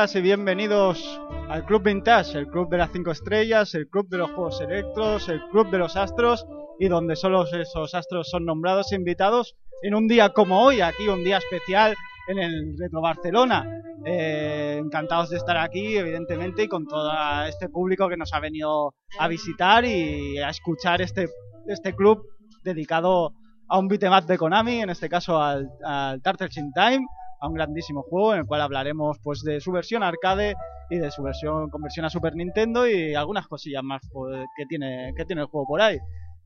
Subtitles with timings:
[0.00, 4.30] y bienvenidos al Club Vintage, el club de las 5 estrellas, el club de los
[4.30, 6.46] juegos electros, el club de los astros
[6.78, 11.22] y donde solo esos astros son nombrados invitados en un día como hoy, aquí un
[11.22, 11.94] día especial
[12.28, 13.82] en el Retro Barcelona.
[14.06, 17.12] Eh, encantados de estar aquí, evidentemente, y con todo
[17.44, 21.28] este público que nos ha venido a visitar y a escuchar este,
[21.66, 22.24] este club
[22.64, 23.34] dedicado
[23.68, 27.06] a un beat'em de Konami, en este caso al, al Turtles in Time,
[27.40, 30.54] a un grandísimo juego en el cual hablaremos pues de su versión arcade
[30.90, 35.12] y de su versión conversión a Super Nintendo y algunas cosillas más pues, que tiene
[35.16, 35.98] que tiene el juego por ahí.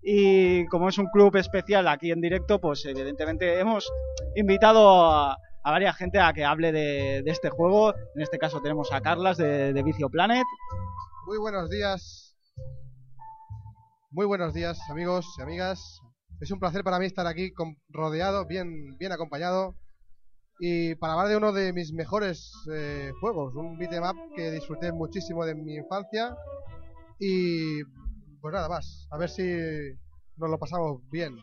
[0.03, 3.91] Y como es un club especial aquí en directo, pues evidentemente hemos
[4.37, 7.95] invitado a, varias gente a que hable de, este juego.
[8.15, 10.45] En este caso tenemos a Carlas de, de Vicio Planet.
[11.27, 12.37] Muy buenos días.
[14.11, 16.01] Muy buenos días, amigos y amigas.
[16.41, 17.53] Es un placer para mí estar aquí
[17.89, 19.75] rodeado, bien, bien acompañado.
[20.61, 24.93] Y para hablar de uno de mis mejores eh, juegos, un beat'em up que disfruté
[24.93, 26.37] muchísimo de mi infancia.
[27.19, 27.83] Y
[28.41, 29.43] pues nada más, a ver si
[30.37, 31.37] nos lo pasamos bien.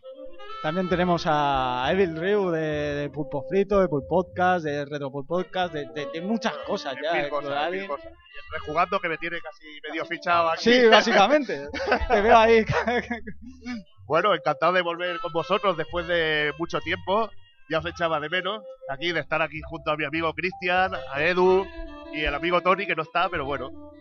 [0.61, 5.27] También tenemos a Evil Ryu de, de, Pulpo Frito, de Pulp Podcast, de Retro Pulp
[5.27, 7.13] Podcast, de, de, de muchas cosas ya.
[7.13, 8.05] Mil cosas, mil cosas.
[8.05, 10.71] Y rejugando que me tiene casi medio fichado aquí.
[10.71, 11.67] Sí, básicamente.
[12.07, 12.63] Te veo ahí.
[14.05, 17.31] bueno, encantado de volver con vosotros después de mucho tiempo.
[17.71, 21.23] Ya os echaba de menos aquí, de estar aquí junto a mi amigo Cristian, a
[21.23, 21.65] Edu
[22.11, 23.93] y el amigo Tony que no está, pero bueno.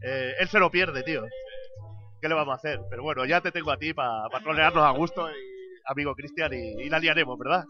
[0.00, 1.24] Eh, él se lo pierde, tío.
[2.20, 2.78] ¿Qué le vamos a hacer?
[2.88, 5.28] Pero bueno, ya te tengo a ti para pa trolearnos a gusto.
[5.28, 5.34] Y
[5.86, 7.64] amigo Cristian y, y, la liaremos, ¿verdad?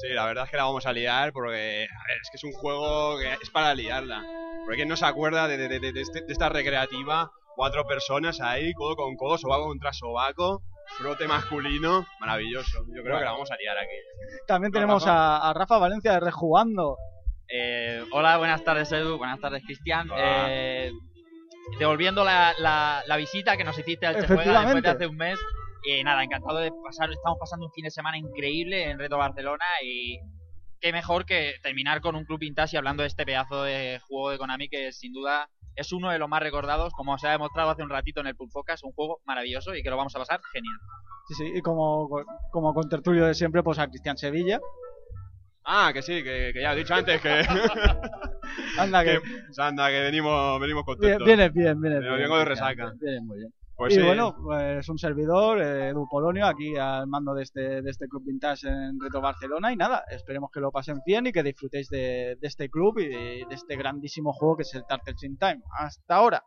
[0.00, 3.18] Sí, la verdad es que la vamos a liar porque es que es un juego
[3.18, 4.24] que es para liarla.
[4.64, 8.96] Porque no se acuerda de, de, de, de este, esta recreativa, cuatro personas ahí, codo
[8.96, 10.62] con codo, sobaco contra sobaco,
[10.98, 12.78] frote masculino, maravilloso.
[12.88, 13.18] Yo creo bueno.
[13.18, 13.96] que la vamos a liar aquí.
[14.46, 16.96] También tenemos a, a, Rafa Valencia de Rejugando.
[17.48, 20.08] Eh, hola, buenas tardes Edu, buenas tardes Cristian.
[20.16, 20.92] Eh,
[21.78, 25.38] devolviendo la, la, la, visita que nos hiciste al Chejuega después de hace un mes.
[25.84, 29.64] Y nada, encantado de pasar, estamos pasando un fin de semana increíble en Reto Barcelona
[29.84, 30.18] y
[30.80, 34.30] qué mejor que terminar con un club vintage y hablando de este pedazo de juego
[34.30, 37.70] de Konami que sin duda es uno de los más recordados, como se ha demostrado
[37.70, 40.18] hace un ratito en el Pulp Focus, un juego maravilloso y que lo vamos a
[40.18, 40.76] pasar genial.
[41.28, 42.08] Sí, sí, y como,
[42.50, 44.60] como con tertulio de siempre, pues a Cristian Sevilla.
[45.64, 47.28] Ah, que sí, que, que ya he dicho antes que...
[48.78, 49.20] anda, que...
[49.22, 49.62] que...
[49.62, 51.26] anda, que venimos, venimos contentos.
[51.26, 52.18] Vienes bien, vienes bien.
[52.18, 52.92] Vengo de resaca.
[53.00, 53.52] Vienes muy bien.
[53.76, 54.02] Pues y sí.
[54.02, 58.22] bueno, pues un servidor, eh, Edu Polonio, aquí al mando de este, de este club
[58.24, 59.72] vintage en Reto Barcelona.
[59.72, 63.08] Y nada, esperemos que lo pasen bien y que disfrutéis de, de este club y
[63.08, 65.62] de, de, este grandísimo juego que es el Turtles in Time.
[65.76, 66.44] Hasta ahora.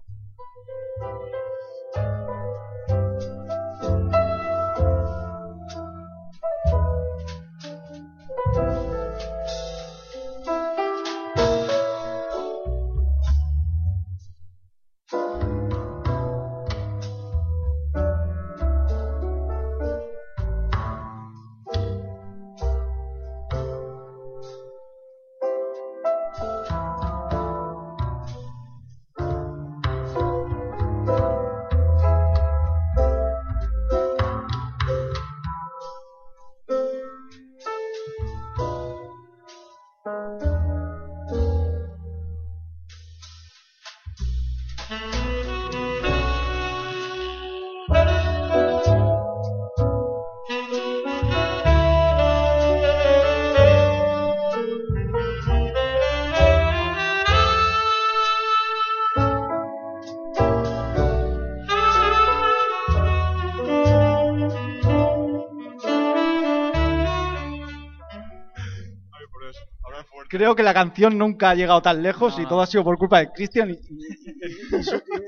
[70.28, 72.44] Creo que la canción nunca ha llegado tan lejos no.
[72.44, 73.80] y todo ha sido por culpa de Christian y, y,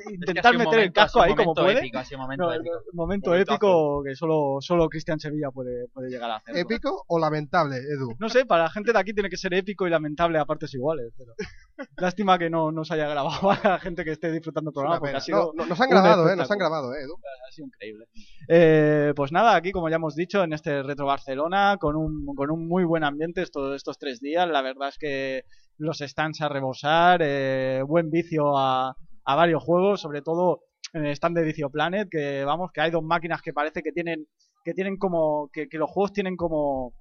[0.10, 1.80] y intentar meter momento, el casco ahí como puede.
[1.80, 2.82] Épico, momento, no, épico.
[2.94, 6.58] momento épico que solo, solo Cristian Sevilla puede, puede llegar a hacer.
[6.58, 8.16] ¿Épico o lamentable, Edu?
[8.20, 10.74] No sé, para la gente de aquí tiene que ser épico y lamentable a partes
[10.74, 11.14] iguales.
[11.18, 11.34] Pero...
[11.98, 15.00] Lástima que no, no se haya grabado a la gente que esté disfrutando el programa.
[15.00, 17.16] Porque ha sido no, nos han grabado, eh, nos han grabado, eh, Edu.
[17.16, 18.06] Ha sido increíble.
[18.48, 22.52] Eh, pues nada, aquí como ya hemos dicho, en este Retro Barcelona, con un, con
[22.52, 25.44] un muy buen ambiente estos, estos tres días, la verdad es que
[25.78, 30.62] los stands a rebosar, eh, buen vicio a, a, varios juegos, sobre todo
[30.94, 33.92] en el stand de Vicio Planet, que vamos, que hay dos máquinas que parece que
[33.92, 34.28] tienen,
[34.64, 36.94] que tienen como, que, que los juegos tienen como,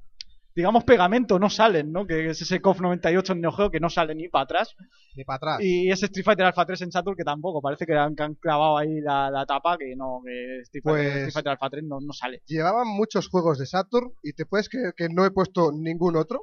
[0.58, 2.04] digamos, pegamento, no salen, ¿no?
[2.04, 4.74] Que es ese KOF 98 en Neo Geo que no sale ni para atrás.
[5.14, 5.60] Ni para atrás.
[5.60, 9.00] Y ese Street Fighter Alpha 3 en Saturn que tampoco, parece que han, clavado ahí
[9.00, 12.12] la, la, tapa, que no, que Street Fighter, pues, Street Fighter Alpha 3 no, no,
[12.12, 12.42] sale.
[12.46, 16.42] Llevaban muchos juegos de Saturn y te puedes creer que no he puesto ningún otro.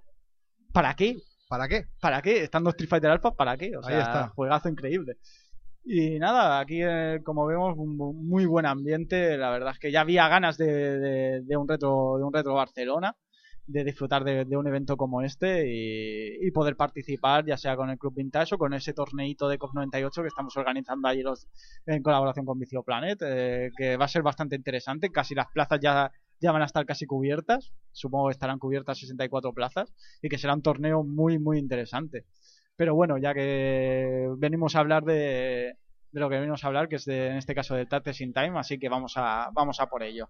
[0.71, 1.17] ¿Para qué?
[1.49, 1.83] ¿Para qué?
[1.99, 2.43] ¿Para qué?
[2.43, 3.75] Estando Street Fighter Alpha, ¿para qué?
[3.75, 4.29] O sea, Ahí está.
[4.29, 5.17] juegazo increíble.
[5.83, 10.01] Y nada, aquí eh, como vemos un muy buen ambiente, la verdad es que ya
[10.01, 10.65] había ganas de,
[10.99, 13.13] de- de un retro de un retro Barcelona,
[13.67, 18.13] de disfrutar de, un evento como este y, poder participar ya sea con el Club
[18.15, 21.47] Vintage o con ese torneito de COP 98 que estamos organizando ahí los,
[21.85, 25.79] en colaboración con Vicio Planet, eh, que va a ser bastante interesante, casi las plazas
[25.81, 30.37] ya, ya van a estar casi cubiertas, supongo que estarán cubiertas 64 plazas y que
[30.37, 32.25] será un torneo muy muy interesante.
[32.77, 35.75] Pero bueno, ya que venimos a hablar de,
[36.15, 38.31] de lo que venimos a hablar, que es de, en este caso de Tates in
[38.31, 40.29] Time, así que vamos a, vamos a por ello.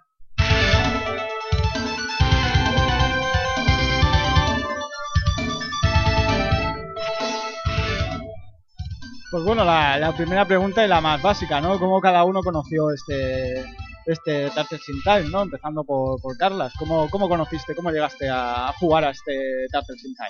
[9.31, 11.79] Pues bueno, la, la primera pregunta y la más básica, ¿no?
[11.79, 13.63] ¿Cómo cada uno conoció este
[14.05, 15.43] este Turtles in Time, ¿no?
[15.43, 16.73] Empezando por, por Carlas.
[16.77, 20.29] ¿Cómo, ¿Cómo conociste, cómo llegaste a jugar a este Turtles in Time?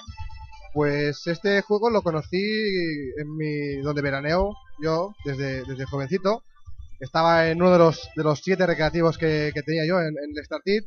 [0.74, 2.44] Pues este juego lo conocí
[3.18, 6.44] en mi donde veraneo yo desde, desde jovencito.
[7.00, 10.38] Estaba en uno de los, de los siete recreativos que, que tenía yo en, en
[10.38, 10.84] el Startit.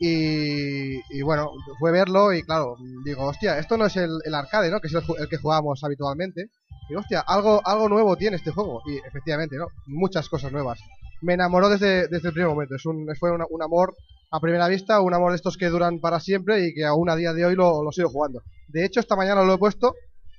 [0.00, 4.80] Y, y bueno, fue verlo y claro, digo, hostia, esto no es el, arcade, ¿no?
[4.80, 6.50] Que es el, el que jugábamos habitualmente.
[6.88, 8.82] Y hostia, algo, algo nuevo tiene este juego.
[8.86, 9.68] Y efectivamente, ¿no?
[9.86, 10.78] Muchas cosas nuevas.
[11.22, 12.74] Me enamoró desde, desde el primer momento.
[12.76, 13.96] Es un, fue una- un amor
[14.30, 17.16] a primera vista, un amor de estos que duran para siempre y que aún a
[17.16, 18.42] día de hoy lo, lo sigo jugando.
[18.68, 19.94] De hecho, esta mañana lo he puesto,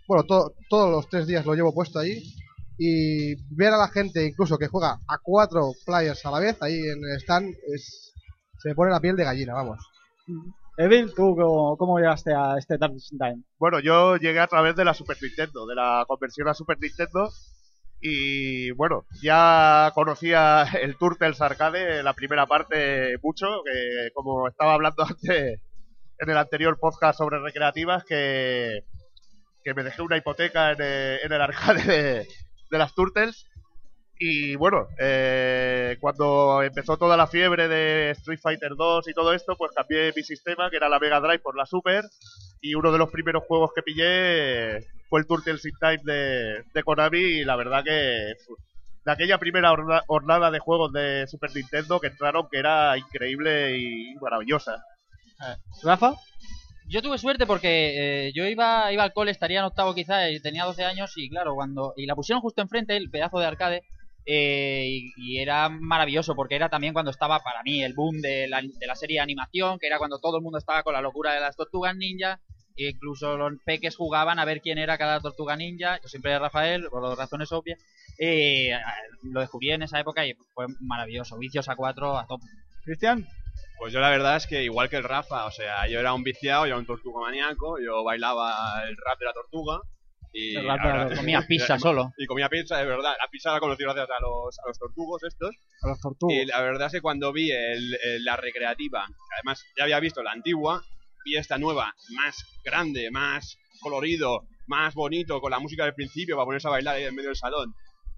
[0.08, 2.22] bueno, to- todos los tres días lo llevo puesto ahí.
[2.78, 6.76] Y ver a la gente incluso que juega a cuatro players a la vez ahí
[6.78, 8.14] en el stand es,
[8.60, 9.80] se me pone la piel de gallina, vamos.
[10.80, 11.36] Evil, ¿tú
[11.80, 13.44] cómo, llegaste a este Turtles in Time?
[13.58, 17.30] Bueno, yo llegué a través de la Super Nintendo, de la conversión a Super Nintendo.
[18.00, 23.48] Y bueno, ya conocía el Turtles Arcade, la primera parte, mucho.
[23.66, 25.60] Que como estaba hablando antes
[26.20, 28.84] en el anterior podcast sobre recreativas, que,
[29.64, 32.28] que me dejé una hipoteca en, eh, en el arcade de,
[32.70, 33.48] de las Turtles.
[34.20, 39.56] Y bueno, eh, cuando empezó toda la fiebre de Street Fighter 2 y todo esto,
[39.56, 42.04] pues cambié mi sistema, que era la Mega Drive, por la Super.
[42.62, 44.80] Y uno de los primeros juegos que pillé
[45.10, 47.20] fue el Turtles in Time de, de Konami.
[47.20, 48.58] Y la verdad que fu-
[49.06, 49.74] de aquella primera
[50.08, 54.84] jornada de juegos de Super Nintendo que entraron, que era increíble y maravillosa.
[55.84, 56.14] ¿Rafa?
[56.90, 60.40] Yo tuve suerte porque eh, yo iba, iba al cole, estaría en octavo quizá, y
[60.40, 61.94] tenía 12 años y claro, cuando...
[61.98, 63.84] Y la pusieron justo enfrente, el pedazo de arcade,
[64.30, 68.50] eh, y, y era maravilloso porque era también cuando estaba para mí el boom de
[68.50, 71.02] la, de la serie de animación, que era cuando todo el mundo estaba con la
[71.02, 72.42] locura de las tortugas ninja,
[72.76, 76.42] e incluso los peques jugaban a ver quién era cada tortuga ninja, yo siempre era
[76.42, 77.80] Rafael, por las razones obvias,
[78.20, 78.72] eh,
[79.24, 82.48] lo descubrí en esa época y fue maravilloso, vicios a 4 a tope.
[82.84, 83.26] ¿Cristian?
[83.80, 86.24] Pues yo la verdad es que igual que el Rafa, o sea, yo era un
[86.24, 89.80] viciado, yo era un tortuga maníaco, yo bailaba el rap de la tortuga
[90.40, 91.16] y.
[91.16, 92.12] Comía pizza solo.
[92.18, 93.14] y comía pizza, de verdad.
[93.20, 95.56] La pizza la conocí gracias a los, a los tortugos estos.
[95.84, 96.38] A los tortugas.
[96.38, 100.00] Y la verdad es que cuando vi el- el- la recreativa, que además ya había
[100.00, 100.82] visto la antigua,
[101.26, 106.46] vi esta nueva, más grande, más colorido, más bonito, con la música del principio para
[106.46, 107.74] ponerse a bailar ahí en medio del salón.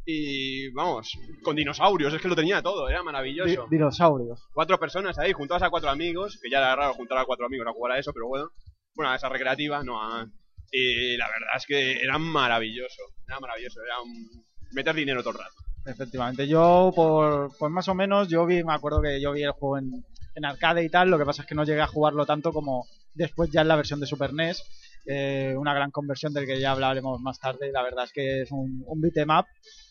[0.06, 1.12] Y vamos,
[1.44, 3.68] con dinosaurios, es que lo tenía todo, era Di- maravilloso.
[3.70, 4.42] dinosaurios.
[4.54, 7.68] Cuatro personas ahí, juntadas a cuatro amigos, que ya era raro juntar a cuatro amigos
[7.68, 8.50] a jugar a eso, pero bueno.
[8.96, 10.26] Bueno, a esa recreativa, no a...
[10.72, 14.30] Y la verdad es que era maravilloso, era maravilloso, era un...
[14.72, 15.56] meter dinero todo el rato.
[15.86, 19.52] Efectivamente, yo por, pues más o menos, yo vi, me acuerdo que yo vi el
[19.52, 20.04] juego en,
[20.42, 23.52] arcade y tal, lo que pasa es que no llegué a jugarlo tanto como después
[23.52, 24.64] ya en la versión de Super NES,
[25.06, 28.52] eh, una gran conversión del que ya hablaremos más tarde, la verdad es que es
[28.54, 29.12] un, un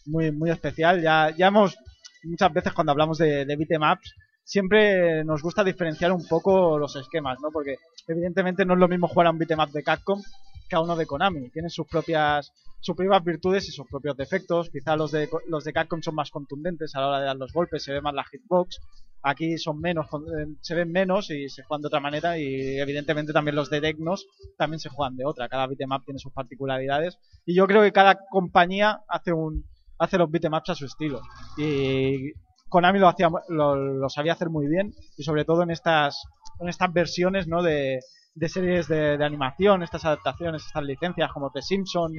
[0.07, 1.77] muy, muy especial, ya, ya hemos,
[2.23, 6.97] muchas veces cuando hablamos de, de beat'em ups, siempre nos gusta diferenciar un poco los
[6.97, 7.51] esquemas, ¿no?
[7.51, 10.23] Porque evidentemente no es lo mismo jugar a un beat'em up de Capcom
[10.69, 14.71] que a uno de Konami, tienen sus propias sus propias virtudes y sus propios defectos.
[14.71, 17.53] Quizá los de, los de Capcom son más contundentes a la hora de dar los
[17.53, 18.81] golpes, se ve más la hitbox.
[19.23, 22.39] Aquí son menos, eh, se ven menos y se juegan de otra manera.
[22.39, 25.49] Y evidentemente también los de Degnos también se juegan de otra.
[25.49, 27.19] Cada beat'em up tiene sus particularidades.
[27.45, 29.65] Y yo creo que cada compañía hace un
[29.99, 31.21] hace los beat'em ups a su estilo.
[31.57, 32.33] Y
[32.69, 34.95] Konami lo, hacía, lo sabía hacer muy bien.
[35.17, 36.23] Y sobre todo en estas,
[36.61, 37.63] en estas versiones ¿no?
[37.63, 37.99] de,
[38.39, 42.13] de series de, animación, estas adaptaciones, estas licencias como The Simpson,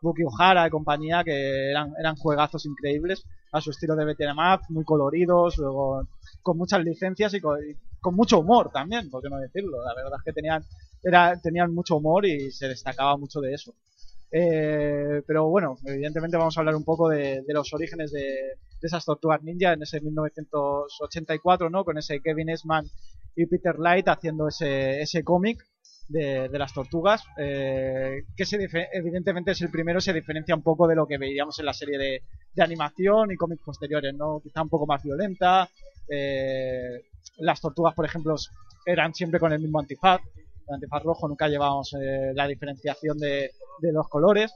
[0.00, 4.36] Bucky O'Hara y compañía, que eran, eran juegazos increíbles a su estilo de beat'em
[4.68, 6.06] muy coloridos, luego
[6.42, 7.58] con muchas licencias y con,
[8.12, 9.82] mucho humor también, por qué no decirlo.
[9.84, 10.62] La verdad es que tenían,
[11.02, 13.74] era, tenían mucho humor y se destacaba mucho de eso.
[14.30, 19.04] Eh, pero bueno, evidentemente vamos a hablar un poco de, los orígenes de, de, esas
[19.04, 21.84] tortugas ninja en ese 1984, ¿no?
[21.84, 22.86] Con ese Kevin Esman
[23.36, 25.64] y Peter Light haciendo ese, ese cómic
[26.08, 28.58] de, las tortugas, eh, que se
[28.92, 31.98] evidentemente es el primero, se diferencia un poco de lo que veíamos en la serie
[31.98, 32.22] de,
[32.62, 34.40] animación y cómics posteriores, ¿no?
[34.40, 35.68] Quizá un poco más violenta.
[36.08, 37.02] Eh,
[37.38, 38.36] las tortugas, por ejemplo,
[38.86, 40.20] eran siempre con el mismo antifaz,
[40.68, 43.50] el antifaz rojo, nunca llevábamos eh, la diferenciación de,
[43.80, 44.54] de los colores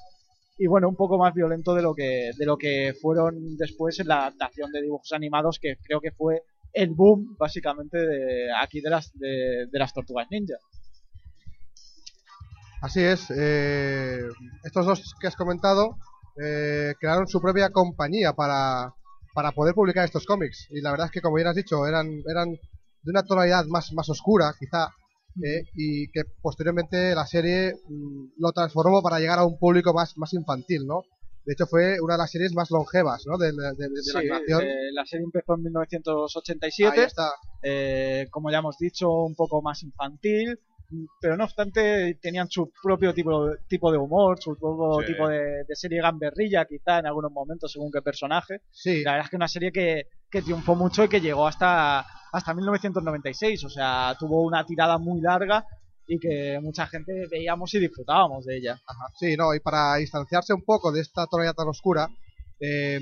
[0.59, 4.09] y bueno, un poco más violento de lo que de lo que fueron después en
[4.09, 6.43] la adaptación de dibujos animados que creo que fue
[6.79, 10.55] el boom básicamente de aquí de las de, las tortugas ninja.
[12.81, 14.23] Así es, eh,
[14.63, 15.97] estos dos que has comentado
[16.41, 18.95] eh, crearon su propia compañía para,
[19.35, 22.07] para poder publicar estos cómics y la verdad es que como bien has dicho eran
[22.31, 24.95] eran de una tonalidad más más oscura quizá
[25.43, 30.17] eh, y que posteriormente la serie mm, lo transformó para llegar a un público más
[30.17, 31.03] más infantil, ¿no?
[31.49, 33.39] De hecho, fue una de las series más longevas ¿no?
[33.39, 34.65] de, la animación.
[34.65, 37.01] Eh, la serie empezó en 1987.
[37.01, 37.31] Ahí está.
[37.63, 40.61] Eh, como ya hemos dicho, un poco más infantil.
[41.19, 46.03] Pero no obstante, tenían su propio tipo, tipo de humor, su propio tipo de, serie
[46.03, 48.61] gamberrilla, quizá en algunos momentos, según qué personaje.
[48.71, 49.03] Sí.
[49.03, 52.01] La verdad es que una serie que, que triunfó mucho y que llegó hasta,
[52.31, 53.65] hasta 1996.
[53.65, 55.65] O sea, tuvo una tirada muy larga
[56.09, 58.81] y que mucha gente veíamos y disfrutábamos de ella.
[59.21, 62.09] sí, no, y para distanciarse un poco de esta tonalidad tan oscura,
[62.59, 62.99] eh,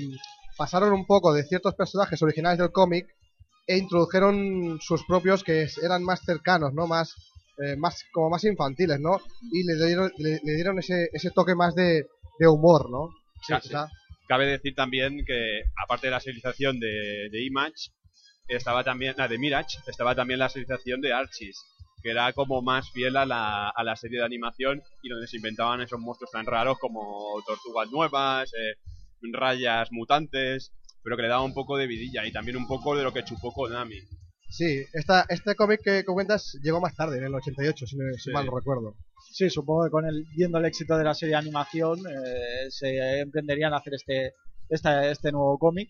[0.57, 3.07] pasaron un poco de ciertos personajes originales del cómic
[3.65, 6.85] e introdujeron sus propios que eran más cercanos, ¿no?
[6.85, 7.15] Más,
[7.63, 9.21] eh, más como más infantiles, ¿no?
[9.51, 12.07] Y le dieron, le, dieron ese, ese toque más de,
[12.39, 13.09] de humor, ¿no?
[13.41, 13.53] Sí,
[14.27, 17.91] Cabe decir también que, aparte de la serialización de, de Image,
[18.49, 21.57] estaba también, la de Mirage, estaba también la serialización de Archis,
[22.07, 25.35] que era como más fiel a la, a la serie de animación y donde se
[25.35, 28.75] inventaban esos monstruos tan raros como tortugas nuevas, eh,
[29.33, 30.71] rayas mutantes,
[31.03, 33.25] pero que le daba un poco de vidilla y también un poco de lo que
[33.25, 33.99] chupó Konami.
[34.49, 38.45] Sí, esta, este cómic que comentas llegó más tarde, en el 88, si, si mal
[38.45, 38.95] recuerdo.
[39.33, 43.19] Sí, supongo que con el, viendo el éxito de la serie de animación eh, se
[43.19, 44.31] emprenderían a hacer este,
[44.69, 45.89] este nuevo cómic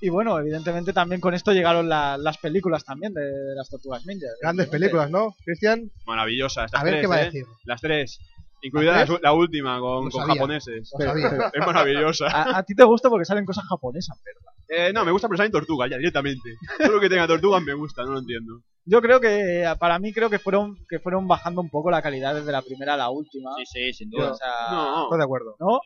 [0.00, 4.26] y bueno, evidentemente también con esto llegaron las películas también de, las Tortugas Ninja.
[4.40, 5.90] Grandes películas, ¿no, Cristian?
[6.06, 6.72] Maravillosas.
[6.74, 7.24] A ver qué va a ¿eh?
[7.26, 7.44] decir.
[7.64, 8.18] Las tres.
[8.62, 10.92] Incluida la, última con, japoneses.
[11.52, 12.58] es maravillosa.
[12.58, 14.52] A, ti te gusta porque salen cosas japonesas, ¿verdad?
[14.68, 16.56] Eh, no, me gusta pero salen tortugas ya directamente.
[16.78, 18.62] Todo lo que tenga tortugas me gusta, no lo entiendo.
[18.86, 22.34] Yo creo que, para mí, creo que fueron que fueron bajando un poco la calidad
[22.34, 23.50] desde la primera a la última.
[23.56, 24.34] Sí, sí, sin duda.
[24.70, 25.04] no.
[25.04, 25.56] Estoy de acuerdo.
[25.60, 25.80] ¿No?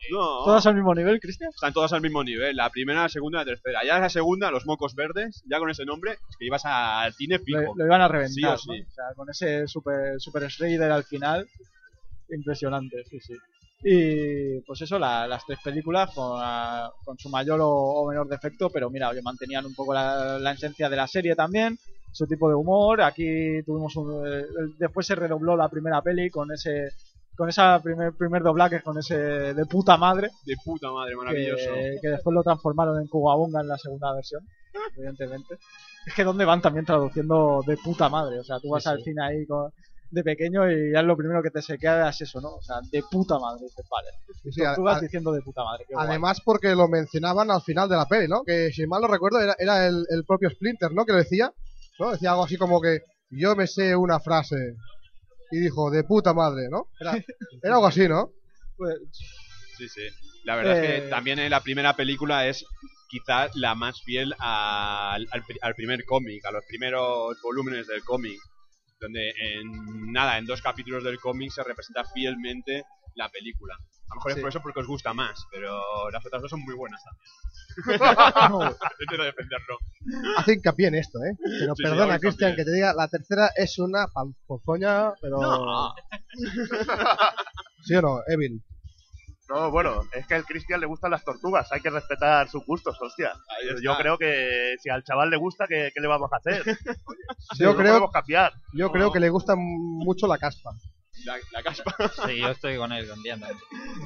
[0.45, 1.51] ¿Todas al mismo nivel, Cristian?
[1.53, 2.55] Están todas al mismo nivel.
[2.55, 3.81] La primera, la segunda y la tercera.
[3.85, 7.39] Ya la segunda, los mocos verdes, ya con ese nombre, es que ibas al cine
[7.39, 7.73] fijo.
[7.75, 11.47] Lo, iban a reventar, sí, O sea, con ese Super, super Shredder al final.
[12.29, 13.33] Impresionante, sí, sí.
[13.83, 16.41] Y pues eso, las tres películas con,
[17.03, 20.89] con su mayor o, menor defecto, pero mira, que mantenían un poco la, la esencia
[20.89, 21.77] de la serie también
[22.15, 23.01] su tipo de humor.
[23.01, 24.45] Aquí tuvimos un, eh,
[24.79, 26.91] después se redobló la primera peli con ese
[27.35, 30.29] con esa primer primer doblaje con ese de puta madre.
[30.45, 31.69] De puta madre, maravilloso.
[32.01, 34.41] Que, después lo transformaron en Cubabunga en la segunda versión,
[34.95, 35.57] evidentemente.
[36.05, 39.21] Es que donde van también traduciendo de puta madre, o sea, tú vas al cine
[39.21, 39.45] ahí
[40.15, 42.55] de pequeño y ya es lo primero que te se queda es eso, ¿no?
[42.55, 44.75] O sea, de puta madre, dices, vale.
[44.75, 45.85] tú vas diciendo de puta madre.
[45.95, 48.43] además porque lo mencionaban al final de la peli, ¿no?
[48.43, 51.05] Que si mal no recuerdo era, era el, el propio Splinter, ¿no?
[51.05, 51.53] Que lo decía
[51.99, 52.11] ¿no?
[52.11, 54.75] Decía algo así como que yo me sé una frase
[55.51, 56.87] y dijo, de puta madre, ¿no?
[56.99, 57.13] Era,
[57.75, 58.31] algo así, ¿no?
[58.77, 58.95] Pues...
[59.77, 60.01] Sí, sí.
[60.43, 61.09] La verdad es que eh.
[61.09, 62.65] también en la primera película es
[63.09, 65.27] quizá la más fiel al,
[65.61, 68.39] al, primer cómic, a los primeros volúmenes del cómic,
[69.05, 72.83] donde en nada, en dos capítulos del cómic se representa fielmente
[73.15, 73.75] la película.
[73.75, 76.61] A lo mejor es por eso porque os gusta más, pero las otras dos son
[76.61, 77.29] muy buenas también.
[78.99, 79.77] Intento defenderlo.
[80.37, 81.35] Hace hincapié en esto, ¿eh?
[81.59, 84.07] Pero perdona, Cristian, que te diga, la tercera es una
[84.47, 85.41] panzoña, pero...
[85.41, 85.95] No.
[87.83, 88.63] ¿Sí o no, Evil?
[89.49, 92.97] No, bueno, es que al Cristian le gustan las tortugas, hay que respetar sus gustos,
[92.99, 93.33] hostia.
[93.81, 96.63] Yo creo que si al chaval le gusta, ¿qué, le vamos a hacer?
[97.59, 98.53] yo creo, cambiar.
[98.73, 100.71] Yo creo que le gusta mucho la caspa.
[101.51, 101.95] La, caspa.
[102.27, 103.47] Sí, yo estoy con él, entiendo.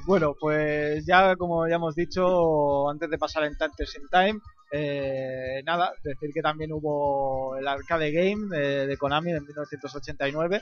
[0.06, 4.40] Bueno, pues ya como ya hemos dicho antes de pasar en Tantes in Time,
[4.72, 10.62] eh, nada, decir que también hubo el arcade game de, Konami en 1989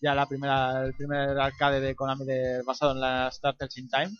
[0.00, 4.10] ya la primera, el primer arcade de Konami de, basado en las Turtles in Time,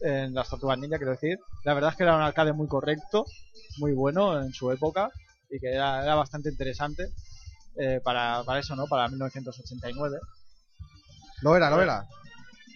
[0.00, 1.38] en las Tortugas Ninja, quiero decir.
[1.64, 3.24] La verdad es que era un arcade muy correcto,
[3.78, 5.10] muy bueno en su época
[5.50, 7.08] y que era, era bastante interesante
[7.76, 8.86] eh, para, para eso, ¿no?
[8.86, 10.18] Para 1989.
[11.42, 12.06] No era, no era.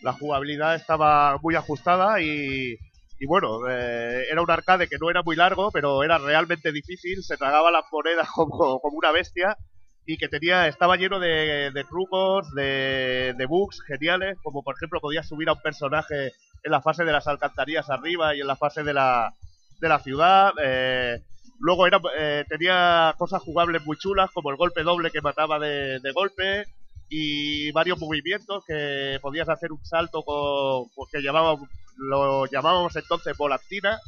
[0.02, 2.76] La jugabilidad estaba muy ajustada y,
[3.18, 7.22] y bueno, eh, era un arcade que no era muy largo, pero era realmente difícil,
[7.22, 9.56] se tragaba las monedas como, como una bestia
[10.06, 15.26] y que tenía estaba lleno de, de trucos, de, bugs geniales, como por ejemplo podías
[15.26, 16.32] subir a un personaje
[16.62, 19.34] en la fase de las alcantarillas arriba y en la fase de la,
[19.80, 20.52] de la ciudad.
[20.62, 21.20] Eh,
[21.58, 26.00] luego era, eh, tenía cosas jugables muy chulas, como el golpe doble que mataba de,
[26.14, 26.66] golpe
[27.08, 33.36] y varios movimientos que podías hacer un salto con, con que llamábamos, lo llamábamos entonces
[33.36, 33.98] volantina,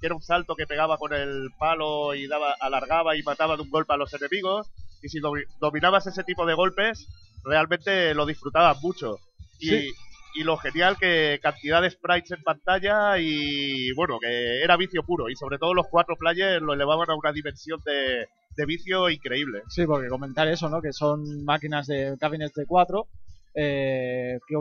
[0.00, 3.62] que era un salto que pegaba con el palo y daba, alargaba y mataba de
[3.62, 4.70] un golpe a los enemigos.
[5.02, 7.06] Y si domi- dominabas ese tipo de golpes,
[7.44, 9.18] realmente lo disfrutabas mucho.
[9.58, 9.92] Y, Sí.
[10.34, 15.28] y lo genial que cantidad de sprites en pantalla y bueno, que era vicio puro.
[15.30, 18.26] Y sobre todo los cuatro players lo elevaban a una dimensión de,
[18.56, 19.62] de vicio increíble.
[19.68, 20.80] Sí, porque comentar eso, ¿no?
[20.82, 23.06] Que son máquinas de cabinets de 4.
[23.54, 24.56] Eh, que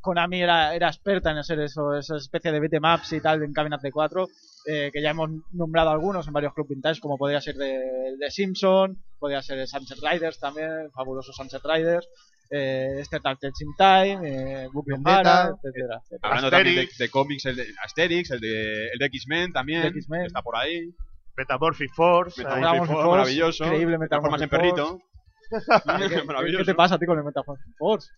[0.00, 3.82] Konami era, era experta en hacer eso, esa especie de beatemaps y tal en cabinas
[3.82, 4.26] de 4.
[4.66, 8.30] eh, que ya hemos nombrado algunos en varios Club Vintage, como podría ser de, de
[8.30, 12.08] Simpson, podría ser de Sunset Riders también, fabulosos Sunset Riders.
[12.50, 15.20] Eh, este Turtles in Time, eh, Book Vendetta.
[15.20, 16.28] O'Hara, etcétera, etcétera.
[16.28, 20.20] Hablando también de, cómics, el de Asterix, el de, el de X-Men también, De X-Men.
[20.22, 20.90] que está por ahí.
[21.36, 22.42] Metamorphic Force.
[22.42, 23.64] Metamorphic eh, Metamorphic Force, Force, maravilloso.
[23.64, 25.02] increíble Transformas en Metamorphic perrito.
[26.50, 28.08] ¿Qué, qué te pasa a ti con el Metamorphic Force?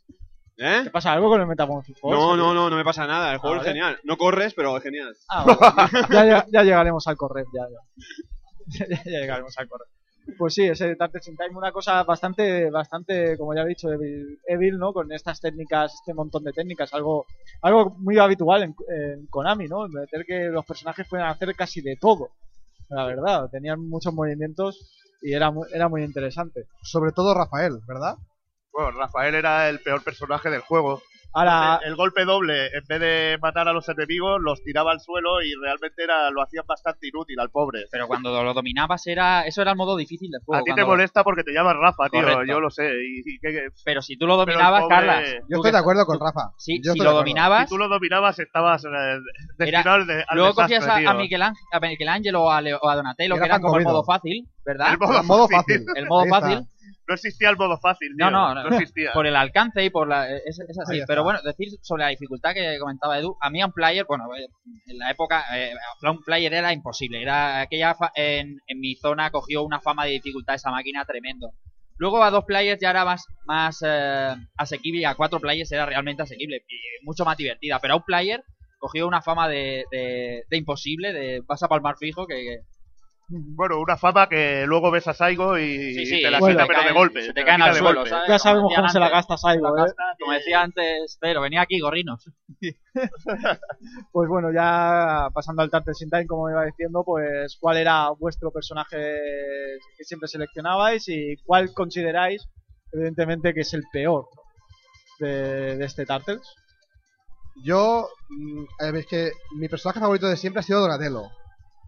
[0.62, 0.82] ¿Eh?
[0.84, 2.14] ¿Te pasa algo con el Metamorphic Force?
[2.20, 3.32] No, no, no, no me pasa nada.
[3.32, 3.98] El juego Ah, es genial.
[4.04, 5.16] No corres, pero es genial.
[5.30, 5.58] Ah, bueno,
[6.10, 8.86] ya, ya, ya llegaremos al correr, ya, ya.
[8.88, 9.88] ya, ya llegaremos al correr.
[10.36, 14.38] Pues sí, ese Turtles in Time, una cosa bastante, bastante, como ya he dicho, evil,
[14.46, 14.92] evil, ¿no?
[14.92, 17.24] Con estas técnicas, este montón de técnicas, algo,
[17.62, 19.88] algo muy habitual en, en Konami, ¿no?
[19.88, 22.28] Meter que los personajes pueden hacer casi de todo,
[22.90, 23.48] la verdad.
[23.50, 24.92] Tenían muchos movimientos
[25.22, 26.66] y era muy, era muy interesante.
[26.82, 28.16] Sobre todo Rafael, ¿verdad?
[28.72, 31.02] Bueno, Rafael era el peor personaje del juego.
[31.32, 34.98] Ahora, El, el golpe doble, en vez de matar a los enemigos, los tiraba al
[35.00, 37.84] suelo y realmente era lo hacían bastante inútil al pobre.
[37.92, 40.60] Pero cuando lo dominabas era eso era el modo difícil del juego.
[40.60, 42.44] a ti te molesta porque te llamas Rafa, tío, Correcto.
[42.46, 42.90] yo lo sé.
[43.00, 45.30] Y, y que- que- Pero si tú lo dominabas, pobre- Carlas.
[45.48, 46.50] Yo estoy de acuerdo con Rafa.
[46.58, 48.88] Sí, Yo si lo dominabas, Si tú lo dominabas, estabas eh,
[49.56, 52.60] destinado al, de- al luego desastre, cogías a, a Miguel Ángel, a Michelangelo o a,
[52.60, 54.92] Leo- o a Donatello, Era que eran pan como el modo fácil, ¿verdad?
[54.94, 55.76] El modo, Era modo fácil.
[55.86, 55.96] fácil.
[55.96, 56.58] El modo fácil.
[57.10, 58.30] No existía el modo fácil, No, tío.
[58.30, 58.68] no, no.
[58.76, 59.12] existía.
[59.12, 62.54] por el alcance y por la es, es así pero bueno decir sobre la dificultad
[62.54, 64.46] que comentaba Edu a mí un player bueno eh,
[64.86, 69.30] en la época eh, un player era imposible era aquella fa- en, en mi zona
[69.32, 71.50] cogió una fama de dificultad esa máquina tremendo
[71.96, 75.86] luego a dos players ya era más más eh, asequible y a cuatro players era
[75.86, 78.44] realmente asequible y mucho más divertida pero a un player
[78.78, 82.58] cogió una fama de, de, de imposible de vas a palmar fijo que, que-
[83.32, 86.56] Bueno, una fama que luego ves a Saigo y, Sí, y sí, te la bueno,
[86.56, 87.22] quita pero de golpe.
[87.22, 89.80] se te la caen al de suelo ya sabemos cómo se la gasta Saigo, ¿eh?
[89.82, 92.28] antes- como decía antes pero venía aquí gorrinos
[94.12, 98.50] Pues bueno, ya pasando al Turtles in Time, como iba diciendo, pues cuál era vuestro
[98.50, 98.96] personaje
[99.96, 102.46] que siempre seleccionabais y cuál consideráis,
[102.92, 104.26] evidentemente, que es el peor
[105.20, 106.42] de, de este Turtles.
[107.64, 111.22] Yo, mm, eh, es que mi personaje favorito de siempre ha sido Donatello.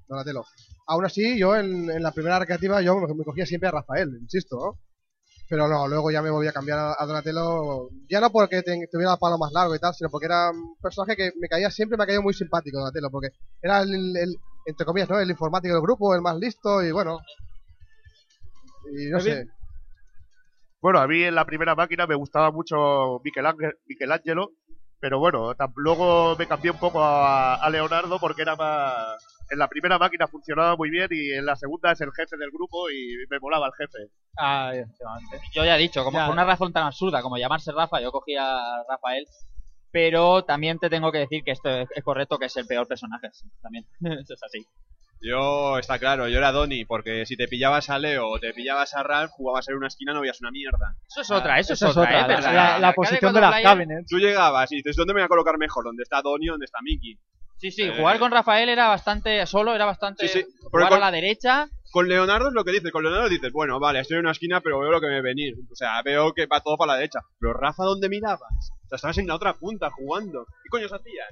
[0.09, 0.45] Donatello.
[0.87, 4.57] Aún así, yo en, en la primera recreativa yo me, cogía siempre a Rafael, insisto,
[4.57, 4.79] ¿no?
[5.49, 8.89] Pero no, luego ya me volví a cambiar a, a Donatello, ya no porque te-
[8.91, 11.71] tuviera el palo más largo y tal, sino porque era un personaje que me caía
[11.71, 13.29] siempre, me ha caído muy simpático Donatello, porque
[13.61, 15.19] era el, el- entre comillas, ¿no?
[15.21, 17.21] El informático del grupo, el más listo y bueno.
[18.93, 19.35] Y no sé.
[19.35, 19.51] bien.
[20.81, 24.53] Bueno, a mí en la primera máquina me gustaba mucho Michelangelo, Michelangelo
[25.03, 29.17] pero bueno, luego me cambié un poco a, a Leonardo porque era más...
[29.53, 32.51] En la primera máquina funcionaba muy bien y en la segunda es el jefe del
[32.51, 34.11] grupo y me molaba el jefe.
[34.39, 35.41] Ah, efectivamente.
[35.55, 36.25] yo ya he dicho, como Ya.
[36.27, 39.27] por una razón tan absurda como llamarse Rafa, yo cogía a Rafael.
[39.91, 42.89] Pero también te tengo que decir que esto es, es correcto, que es el peor
[42.89, 43.29] personaje.
[43.33, 43.85] sí, También.
[44.25, 44.67] Eso es así.
[45.21, 48.93] Yo, está claro, yo era Donny, porque si te pillabas a Leo o te pillabas
[48.95, 50.97] a Ralph, jugabas en una esquina no veías una mierda.
[51.07, 52.81] Eso es otra, eso, es otra, ¿eh?
[52.81, 54.09] la- posición de las cabinets.
[54.09, 55.85] Tú llegabas y dices, ¿dónde me voy a colocar mejor?
[55.85, 57.17] ¿Dónde está Donny o dónde está Mickey?
[57.63, 60.27] Sí, sí, Eh, jugar con Rafael era bastante solo, era bastante.
[60.27, 61.69] Sí, sí, Jugar a la derecha.
[61.93, 64.61] Con Leonardo es lo que dices, con Leonardo dices, bueno, vale, estoy en una esquina,
[64.61, 65.55] pero veo lo que me ve venir.
[65.71, 67.21] O sea, veo que va todo para la derecha.
[67.39, 68.41] Pero Rafa, ¿dónde mirabas?
[68.87, 70.45] O sea, estabas en la otra punta jugando.
[70.65, 71.29] ¿Qué coño hacías?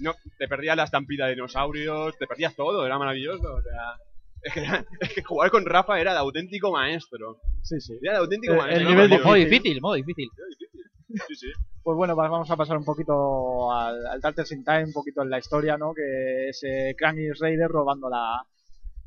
[0.00, 3.54] No, te perdías la estampida de dinosaurios, te perdías todo, era maravilloso.
[3.54, 3.96] O sea,
[4.42, 7.36] es que, era- es que jugar con Rafa era de auténtico maestro.
[7.62, 7.98] Sí, sí.
[8.00, 8.80] Era de auténtico Eh, maestro.
[8.80, 9.50] el nivel Modo maravilloso.
[9.50, 10.28] difícil, modo difícil.
[11.34, 11.52] Sí.
[11.82, 15.78] Pues bueno, vamos a pasar un poquito al, al Time, un poquito en la historia,
[15.78, 15.94] ¿no?
[15.94, 18.44] Que es eh, Raider robando la,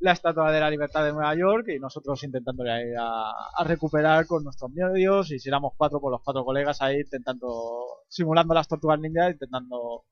[0.02, 4.72] Estatua de la Libertad de Nueva York y nosotros intentando ir a, recuperar con nuestros
[4.72, 9.30] medios y si éramos cuatro, pues los cuatro colegas ahí intentando, simulando las tortugas ninja,
[9.30, 10.06] intentando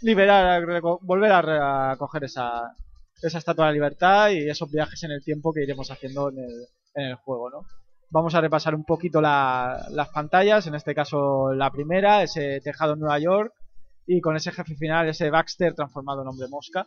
[0.00, 0.64] liberar,
[1.02, 2.74] volver a coger esa,
[3.22, 6.38] esa Estatua de la Libertad y esos viajes en el tiempo que iremos haciendo en
[6.38, 7.66] el, en el juego, ¿no?
[8.12, 12.92] Vamos a repasar un poquito la- las pantallas, en este caso la primera, ese tejado
[12.92, 13.52] en Nueva York
[14.06, 16.86] y con ese jefe final, ese Baxter transformado en hombre mosca.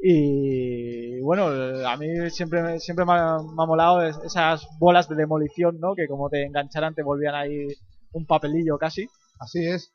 [0.00, 1.46] Y bueno,
[1.88, 5.94] a mí siempre, siempre me ha, me ha molado es- esas bolas de demolición, ¿no?
[5.94, 7.66] Que como te engancharan te volvían ahí
[8.12, 9.08] un papelillo casi.
[9.40, 9.90] Así es.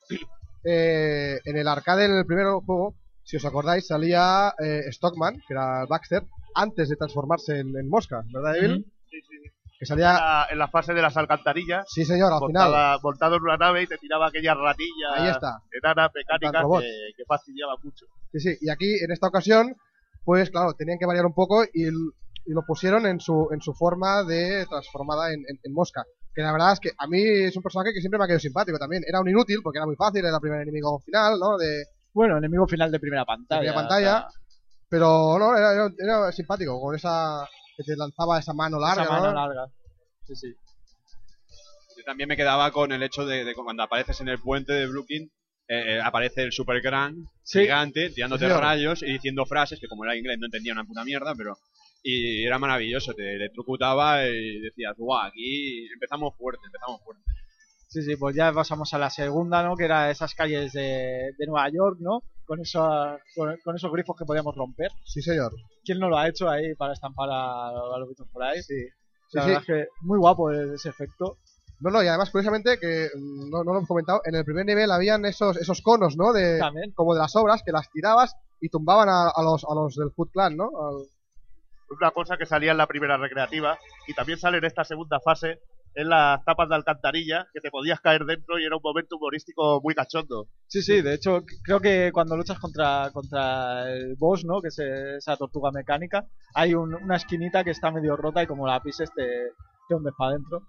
[0.64, 5.54] Eh, en el arcade, en el primer juego, si os acordáis, salía eh, Stockman, que
[5.54, 6.24] era Baxter,
[6.56, 8.72] antes de transformarse en, en mosca, ¿verdad, Evil?
[8.80, 8.92] Ujú.
[9.10, 9.38] Sí, sí.
[9.84, 10.12] Que salía...
[10.12, 13.00] Era en la fase de las alcantarillas, Sí, señor, al final.
[13.04, 15.60] montado en una nave y te tiraba aquellas ratillas Ahí está.
[15.72, 18.06] enanas mecánicas que, que fastidiaban mucho.
[18.32, 18.58] Sí, sí.
[18.62, 19.76] Y aquí, en esta ocasión,
[20.24, 23.74] pues claro, tenían que variar un poco y, y lo pusieron en su, en su
[23.74, 26.04] forma de transformada en, en- en mosca.
[26.36, 28.40] Que la verdad es que a mí es un personaje que siempre me ha quedado
[28.40, 29.04] simpático también.
[29.08, 31.58] Era un inútil, porque era muy fácil, era el primer enemigo final, ¿no?
[31.58, 33.60] De, Bueno, enemigo final de primera pantalla.
[33.60, 34.28] primera pantalla.
[34.90, 39.12] Pero no, era, era- era simpático, con esa que te lanzaba esa mano larga, esa
[39.12, 39.34] mano ¿no?
[39.34, 39.68] larga.
[40.26, 40.56] Sí, sí.
[41.98, 44.88] Yo también me quedaba con el hecho de, de cuando apareces en el puente de
[44.88, 45.32] Brooklyn,
[45.68, 47.62] eh, eh, aparece el Super Gran Sí.
[47.62, 51.04] gigante tirándote Sí, rayos y diciendo frases que como era inglés no entendía una puta
[51.04, 51.58] mierda, pero
[52.06, 57.24] y era maravilloso, te electrocutaba y decías, guau, aquí empezamos fuerte, empezamos fuerte.
[57.88, 59.78] Sí, sí, pues ya pasamos a la segunda, ¿no?
[59.78, 62.24] Que era esas calles de, de Nueva York, ¿no?
[62.46, 64.92] Con, eso, con, con esos grifos que podíamos romper.
[65.06, 65.54] Sí, señor.
[65.84, 68.62] ¿Quién no lo ha hecho ahí para estampar a, a los bichos por ahí?
[68.62, 68.76] Sí.
[69.30, 69.48] Sí, la sí.
[69.50, 71.38] verdad es que muy guapo ese efecto.
[71.80, 74.92] No, no, y además, curiosamente, que no, no lo hemos comentado, en el primer nivel
[74.92, 76.32] habían esos, esos conos, ¿no?
[76.32, 76.92] De, También.
[76.94, 80.12] como de las obras, que las tirabas y tumbaban a, a los, a los del
[80.12, 80.66] Foot Clan, ¿no?
[80.66, 81.08] Al-
[82.00, 83.78] Una cosa que salía en la primera recreativa
[84.08, 85.60] y también sale en esta segunda fase
[85.96, 89.80] en las tapas de alcantarilla que te podías caer dentro y era un momento humorístico
[89.82, 90.48] muy cachondo.
[90.68, 94.62] Sí, sí, de hecho, creo que cuando luchas contra, contra el boss, ¿no?
[94.62, 96.26] Que es eh, esa tortuga mecánica,
[96.56, 99.50] hay un- una esquinita que está medio rota y como la pises te,
[99.88, 100.62] te hundes para adentro.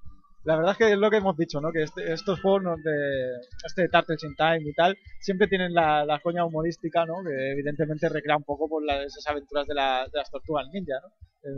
[0.45, 1.73] La verdad es que es lo que hemos dicho, ¿no?
[1.73, 3.31] Que este- estos juegos de
[3.65, 7.15] este Turtles in Time y tal, siempre tienen la, la coña humorística, ¿no?
[7.25, 10.97] Que evidentemente recrea un poco por las, esas aventuras de, la- de las tortugas ninja,
[11.03, 11.09] ¿no?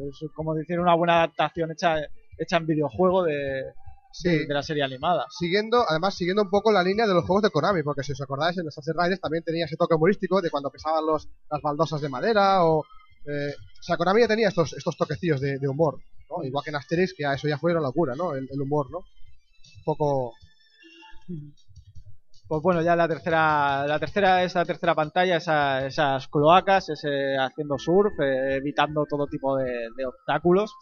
[0.09, 1.97] Es como decir una buena adaptación hecha,
[2.39, 3.63] hecha en videojuego de,
[4.13, 4.47] Sí.
[4.47, 5.27] de la serie animada.
[5.31, 8.21] Siguiendo, además, siguiendo un poco la línea de los juegos de Konami, porque si os
[8.23, 11.61] acordáis, en los Sunset Riders también tenía ese toque humorístico de cuando pesaban los, las
[11.61, 12.83] baldosas de madera o...
[13.27, 15.99] eh, o sea, Konami ya tenía estos, estos toquecillos de, de humor,
[16.31, 16.43] ¿no?
[16.45, 18.35] Igual que en Asterix, que ya eso ya fue una locura, ¿no?
[18.35, 18.99] El, el humor, ¿no?
[18.99, 20.33] Un poco...
[22.49, 27.37] Pues bueno, ya la tercera, la tercera es la tercera pantalla, esa- esas cloacas, ese
[27.37, 30.73] haciendo surf, eh, evitando todo tipo de, de obstáculos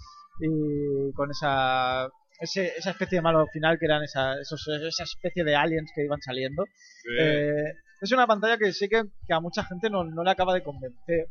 [0.40, 2.08] y con esa,
[2.40, 6.04] ese- esa especie de malo final que eran esa, esos, esa especie de aliens que
[6.04, 6.64] iban saliendo.
[7.20, 10.52] Eh, es una pantalla que sí que, que a mucha gente no, no le acaba
[10.54, 11.28] de convencer,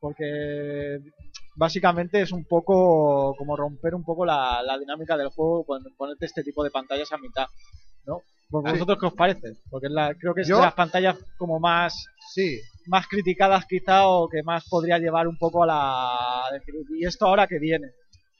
[0.00, 0.98] porque
[1.56, 6.26] básicamente es un poco como romper un poco la, la dinámica del juego cuando ponerte
[6.26, 7.46] este tipo de pantallas a mitad,
[8.06, 8.20] ¿no?
[8.20, 8.26] Sí.
[8.48, 9.56] ¿Vosotros qué os parece?
[9.68, 14.06] Porque la, creo que es Yo- de las pantallas como más Sí, más criticadas quizá
[14.06, 16.60] o que más podría llevar un poco a la...
[16.96, 17.88] ¿Y esto ahora que viene?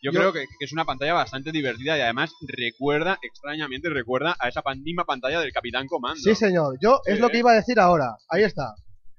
[0.07, 4.37] Yo, Yo- creo que, que es una pantalla bastante divertida y además recuerda, extrañamente recuerda
[4.39, 6.21] a esa pan- misma pantalla del Capitán Comando.
[6.21, 6.77] sí, señor.
[6.81, 7.21] Yo es Sí.
[7.21, 8.17] lo que iba a decir ahora.
[8.31, 8.75] Ahí está.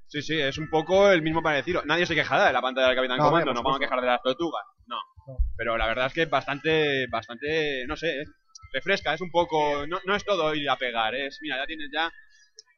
[0.07, 1.83] Sí, sí, es un poco el mismo parecido.
[1.85, 4.07] Nadie se quejará de la pantalla del Capitán No, Comando, no vamos a quejar de
[4.07, 4.63] las tortugas.
[4.85, 4.95] No.
[5.27, 5.37] No.
[5.57, 8.29] Pero la verdad es que es bastante, bastante, no sé, es-
[8.73, 11.89] refresca, es un poco, no, no es todo ir a pegar, es, mira, ya tienes
[11.93, 12.09] ya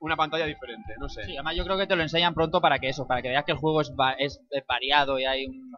[0.01, 1.23] una pantalla diferente, no sé.
[1.25, 3.43] Sí, además yo creo que te lo enseñan pronto para que eso, para que veas
[3.45, 5.71] que el juego es, va- es, es variado y hay un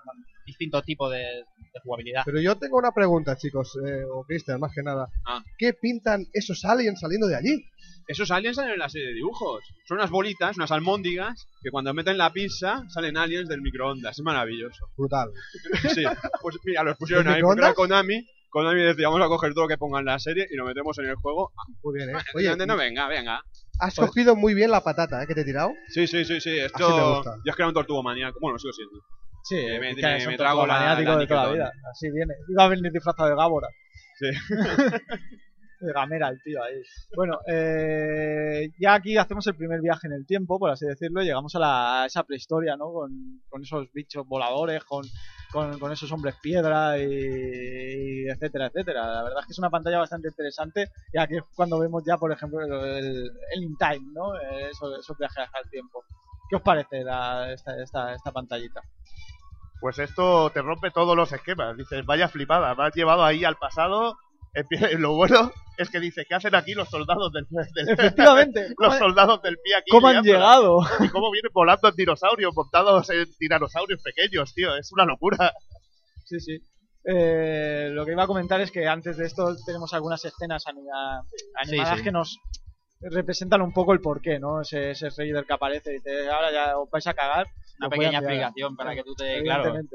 [0.45, 2.23] distinto tipo de, de jugabilidad.
[2.25, 5.08] Pero yo tengo una pregunta, chicos, eh, o Cristian, más que nada.
[5.25, 5.43] Ah.
[5.58, 7.65] ¿Qué pintan esos aliens saliendo de allí?
[8.08, 9.63] Esos aliens salen en la serie de dibujos.
[9.86, 14.17] Son unas bolitas, unas almóndigas, que cuando meten la pizza salen aliens del microondas.
[14.17, 14.89] Es maravilloso.
[14.97, 15.30] Brutal.
[15.95, 16.04] Sí,
[16.41, 17.73] pues mira, los pusieron ¿Del ahí porque era?
[17.73, 18.25] Konami.
[18.49, 20.97] Konami decía, vamos a coger todo lo que pongan en la serie y lo metemos
[20.99, 21.51] en el juego.
[21.84, 22.19] Muy bien, ¿eh?
[22.36, 23.41] Oye, no, venga, venga.
[23.80, 25.27] has cogido muy bien la patata, ¿eh?
[25.27, 25.71] Que te he tirado.
[25.88, 26.60] Sí, sí, sí, sí.
[26.60, 26.88] Esto.
[26.88, 27.36] Así gusta.
[27.45, 28.39] Yo es que era un tortugo maníaco.
[28.41, 28.99] Bueno, sigo siendo.
[29.43, 31.71] Sí, Eh, me- me- un me trago la- maniático la de toda la vida.
[31.91, 32.34] Así viene.
[32.49, 33.67] Iba a venir disfrazado de Gábora.
[34.19, 34.30] Sí.
[35.80, 36.80] de gamera el tío ahí.
[37.15, 41.56] Bueno, eh, ya aquí hacemos el primer viaje en el tiempo, por así decirlo, llegamos
[41.56, 42.91] a, la, a esa prehistoria, ¿no?
[42.93, 45.04] Con, con esos bichos voladores, con,
[45.51, 49.08] con, con esos hombres piedra y, y etcétera, etcétera.
[49.08, 52.15] La verdad es que es una pantalla bastante interesante y aquí es cuando vemos ya,
[52.17, 54.39] por ejemplo, el, el in time, ¿no?
[54.69, 56.04] Eso, esos viajes al tiempo.
[56.47, 58.82] ¿Qué os parece la, esta, esta, esta pantallita?
[59.82, 61.76] Pues esto te rompe todos los esquemas.
[61.76, 64.15] Dices, vaya flipada, me has llevado ahí al pasado.
[65.00, 68.98] Lo bueno es que dice, ¿qué hacen aquí los soldados del, del- Efectivamente, ¿cómo, los
[69.00, 69.89] soldados del pie aquí?
[69.91, 70.80] cómo han llegado?
[71.00, 74.76] Y cómo vienen volando en dinosaurios, montados en tiranosaurios pequeños, tío.
[74.76, 75.52] Es una locura.
[76.26, 76.60] Sí, sí.
[77.04, 81.24] Eh, lo que iba a comentar es que antes de esto tenemos algunas escenas anima-
[81.56, 82.04] animadas sí.
[82.04, 82.38] que nos
[83.02, 84.62] representan un poco el porqué, ¿no?
[84.62, 87.48] Ese, ese Raider que aparece y dice, ahora ya os vais a cagar.
[87.80, 88.24] Una pequeña enviar".
[88.34, 89.42] explicación para que tú te.
[89.42, 89.74] Claro.
[89.74, 89.80] ¿no?
[89.80, 89.86] Eh,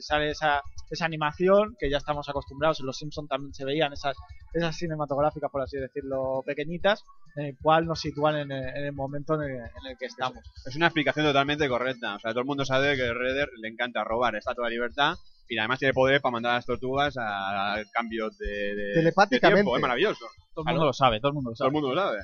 [0.00, 4.16] Sale esa, esa animación que ya estamos acostumbrados, en los Simpsons también se veían esas,
[4.52, 7.04] esas cinematográficas, por así decirlo, pequeñitas,
[7.36, 10.06] en el cual nos sitúan en el, en el momento en el, en el que
[10.06, 10.38] estamos.
[10.64, 12.16] Es una explicación totalmente correcta.
[12.16, 15.14] O sea, todo el mundo sabe que Redder le encanta robar estatua de libertad
[15.48, 19.46] y además tiene poder para mandar a las tortugas a cambios de, de- Telepáticamente.
[19.58, 19.76] de tiempo.
[19.76, 20.24] Es maravilloso.
[20.54, 20.74] Todo el Claro.
[20.74, 21.68] mundo lo sabe, todo el mundo lo Todo sabe.
[21.68, 22.18] el mundo lo sabe.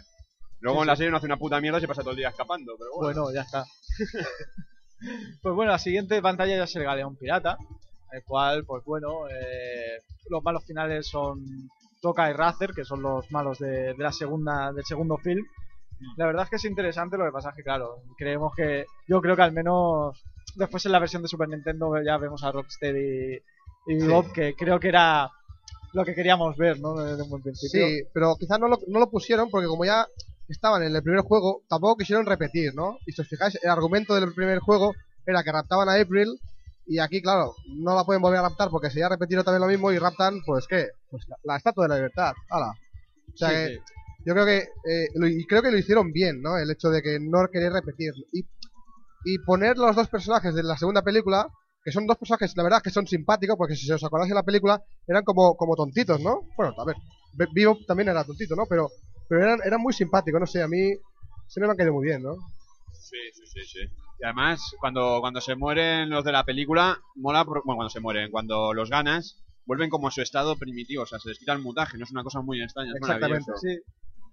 [0.62, 0.98] Luego Sí, en la sí.
[1.00, 2.72] serie no hace una puta mierda y se pasa todo el día escapando.
[2.78, 3.22] Pero bueno.
[3.22, 3.64] Bueno, ya está.
[5.42, 7.56] pues bueno, la siguiente pantalla ya es el Galeón Pirata,
[8.12, 11.40] el cual, pues bueno, eh, los malos finales son
[12.00, 15.44] Toka y Razer, que son los malos de, de la segunda, del segundo film.
[16.16, 19.20] La verdad es que es interesante, lo que pasa es que, claro, creemos que, yo
[19.20, 20.20] creo que al menos
[20.56, 23.36] después en la versión de Super Nintendo ya vemos a Rocksteady
[23.86, 24.06] y Sí.
[24.06, 25.30] Bob, que creo que era
[25.92, 26.94] lo que queríamos ver, ¿no?
[26.94, 27.86] Desde un buen principio.
[27.86, 30.06] Sí, pero quizás no lo, no lo pusieron porque como ya
[30.48, 32.98] estaban en el primer juego, tampoco quisieron repetir, ¿no?
[33.06, 34.92] Y si os fijáis, el argumento del primer juego
[35.26, 36.28] era que raptaban a April
[36.86, 39.68] y aquí, claro, no la pueden volver a raptar porque sería repetir otra vez lo
[39.68, 40.88] mismo y raptan, pues ¿qué?
[41.10, 42.72] Pues la, la estatua de la libertad, ¡Hala!
[43.32, 43.78] O sea Sí, que sí.
[44.26, 46.58] yo creo que, eh, lo- y creo que lo hicieron bien, ¿no?
[46.58, 48.12] El hecho de que no querer repetir.
[48.32, 48.44] Y,
[49.24, 51.46] y poner los dos personajes de la segunda película,
[51.84, 54.36] que son dos personajes, la verdad, que son simpáticos, porque si se os acordáis en
[54.36, 56.40] la película, eran como, como tontitos, ¿no?
[56.56, 56.96] Bueno, a ver,
[57.54, 58.64] Vivo también era tontito, ¿no?
[58.68, 58.90] Pero,
[59.28, 60.92] pero eran, eran muy simpáticos, no sé, a mí
[61.46, 62.36] se me han caído muy bien, ¿no?
[62.92, 63.80] Sí, sí, sí, sí.
[64.20, 68.00] Y además, cuando, cuando se mueren los de la película, mola, por- bueno, cuando se
[68.00, 71.52] mueren, cuando los ganas, vuelven como a su estado primitivo, o sea, se les quita
[71.52, 73.52] el mutaje, no es una cosa muy extraña, es Exactamente.
[73.60, 73.78] Sí.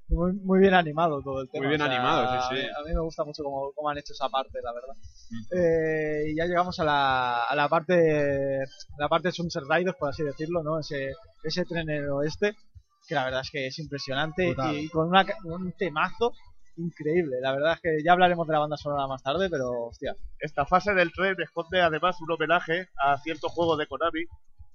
[0.10, 1.68] Muy, muy bien animado todo el tema.
[1.68, 2.62] Muy bien o sea, animado, sí, sí.
[2.66, 4.96] A mí me gusta mucho cómo, cómo han hecho esa parte, la verdad.
[5.30, 5.44] Mm.
[5.56, 8.60] Eh, y ya llegamos a la, a la parte
[8.98, 10.80] la parte de Sunset Riders, por así decirlo, ¿no?
[10.80, 12.56] Ese, ese tren en el oeste,
[13.10, 16.32] que la verdad es que es impresionante y con una, un temazo
[16.78, 17.38] increíble.
[17.42, 20.16] La verdad es que ya hablaremos de la banda sonora más tarde, pero hostia.
[20.40, 24.24] Esta fase del tren esconde además un homenaje a cierto juego de Konami,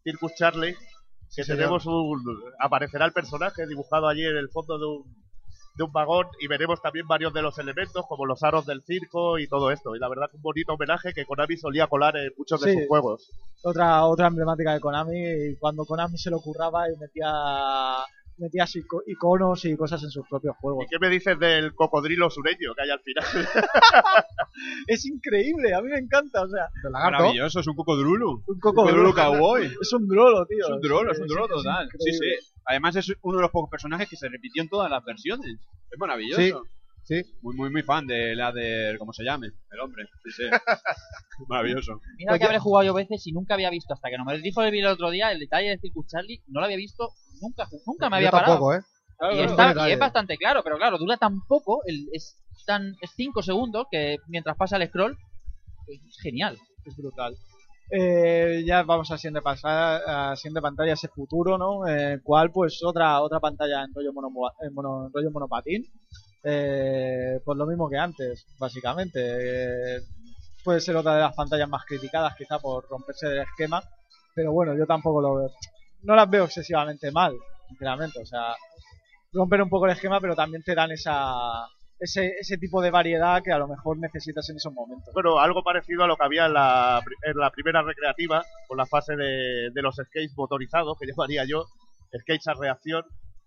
[0.02, 0.80] Circus Charlie, que
[1.28, 1.58] Sí, señor.
[1.58, 2.22] tenemos un...
[2.60, 5.24] aparecerá el personaje dibujado allí en el fondo de un,
[5.76, 9.38] de un vagón y veremos también varios de los elementos como los aros del circo
[9.38, 9.96] y todo esto.
[9.96, 12.78] Y la verdad que un bonito homenaje que Konami solía colar en muchos de Sí.
[12.78, 13.30] sus juegos.
[13.62, 17.32] Otra, otra emblemática de Konami, y cuando Konami se lo curraba y metía
[18.38, 20.84] metía así ico- iconos y cosas en sus propios juegos.
[20.84, 23.24] ¿Y qué me dices del cocodrilo sureño que hay al final?
[24.86, 26.68] Es increíble, a mí me encanta, o sea.
[26.90, 28.30] Maravilloso, es un cocodrulo.
[28.32, 29.66] un Un cocodrilo cocodrulo cowboy.
[29.80, 30.64] Es un drolo, tío.
[30.64, 31.88] Es un drolo, es un Es- drolo es total.
[31.98, 32.50] Sí, sí.
[32.66, 35.56] Además es uno de los pocos personajes que se repitió en todas las versiones.
[35.90, 36.40] Es maravilloso.
[36.40, 36.52] Sí,
[37.42, 38.96] Muy, muy, muy fan de la de...
[38.98, 39.48] ¿Cómo se llame?
[39.70, 40.04] El hombre.
[40.24, 40.42] Sí, sí.
[41.48, 42.00] maravilloso.
[42.16, 44.24] Mira Pues que ya- habré jugado yo veces y nunca había visto, hasta que no
[44.24, 46.76] me dijo el vídeo el otro día, el detalle de Circus Charlie, no lo había
[46.76, 48.80] visto nunca, nunca me había yo tampoco, parado.
[48.80, 48.84] ¿eh?
[49.18, 49.70] Claro, Y, claro.
[49.70, 52.36] está- y es bastante claro, pero claro, dura tan poco, el, es
[52.66, 55.16] tan es 5 segundos que mientras pasa el scroll,
[55.86, 56.56] es genial.
[56.86, 57.34] es brutal.
[57.90, 61.86] Eh, ya vamos a siguiente pasada, a siguiente pantalla ese futuro, ¿no?
[61.86, 64.28] Eh, cual pues otra otra pantalla en rollo mono,
[64.62, 65.84] en mono- rollo monopatín.
[66.44, 69.20] Eh, pues lo mismo que antes, básicamente.
[69.20, 70.00] Eh,
[70.62, 73.82] puede ser otra de las pantallas más criticadas, quizá por romperse del esquema,
[74.34, 75.50] pero bueno, yo tampoco lo veo.
[76.02, 77.34] No las veo excesivamente mal,
[77.68, 78.20] sinceramente.
[78.20, 78.54] O sea,
[79.32, 81.66] rompen un poco el esquema, pero también te dan esa
[81.98, 85.12] ese, ese tipo de variedad que a lo mejor necesitas en esos momentos.
[85.14, 88.86] Bueno, algo parecido a lo que había en la, en la primera recreativa, con la
[88.86, 91.66] fase de, de los skates motorizados, que llamaría yo,
[92.20, 93.04] skates a reacción,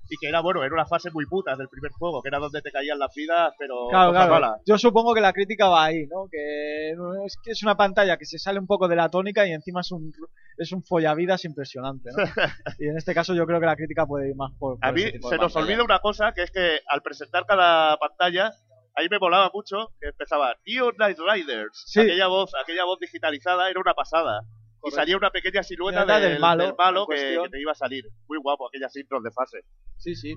[0.10, 2.62] y que era, bueno, era una fase muy puta del primer juego, que era donde
[2.62, 4.56] te caían las vidas, pero Claro, claro.
[4.66, 6.28] Yo supongo que la crítica va ahí, ¿no?
[6.32, 6.92] Que
[7.26, 9.82] es que es una pantalla que se sale un poco de la tónica y encima
[9.82, 10.12] es un
[10.58, 12.18] es un follavidas impresionante, ¿no?
[12.80, 14.92] y en este caso yo creo que la crítica puede ir más por, por A
[14.92, 15.60] mí se nos pantalla.
[15.60, 18.54] olvida una cosa, que es que al presentar cada pantalla,
[18.96, 21.84] ahí me volaba mucho, que empezaba Neon Night Riders.
[21.86, 22.00] Sí.
[22.02, 24.42] Aquella voz, aquella voz digitalizada era una pasada.
[24.88, 27.72] Y salía una pequeña silueta del, del malo, del malo en que, que te iba
[27.72, 28.06] a salir.
[28.28, 29.60] Muy guapo, aquellas intros de fase.
[29.98, 30.34] Sí, sí.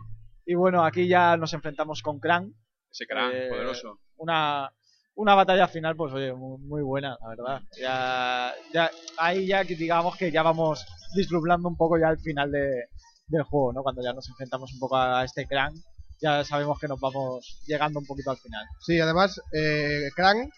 [0.46, 2.52] Y bueno, aquí ya nos enfrentamos con Krang,
[2.90, 4.00] Ese crack, Eh, poderoso.
[4.16, 4.70] una
[5.16, 7.60] una batalla final, pues oye, muy, buena, la verdad.
[7.78, 12.86] Ya, ya, ahí ya digamos que ya vamos vislumbrando un poco ya el final de,
[13.26, 13.82] del juego, ¿no?
[13.82, 15.74] Cuando ya nos enfrentamos un poco a este Krang,
[16.22, 18.64] ya sabemos que nos vamos llegando un poquito al final.
[18.80, 20.48] Sí, además, eh, Krang,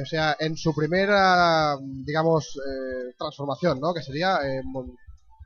[0.00, 3.92] o sea, en su primera, digamos, eh, transformación, ¿no?
[3.94, 4.62] Que sería eh,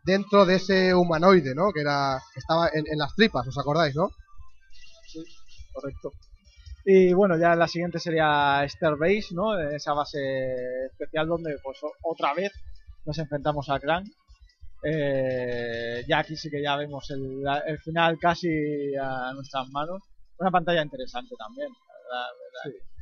[0.04, 1.72] dentro de ese humanoide, ¿no?
[1.72, 4.08] Que era estaba en, en las tripas, ¿os acordáis, no?
[5.06, 5.24] Sí,
[5.72, 6.12] correcto.
[6.84, 9.58] Y bueno, ya la siguiente sería Starbase, ¿no?
[9.58, 10.18] Esa base
[10.90, 12.52] especial donde pues otra vez
[13.06, 14.04] nos enfrentamos a Krang.
[14.82, 20.02] Eh, ya aquí sí que ya vemos el, final casi a nuestras manos.
[20.38, 22.26] Una pantalla interesante también, verdad,
[22.64, 22.93] Sí.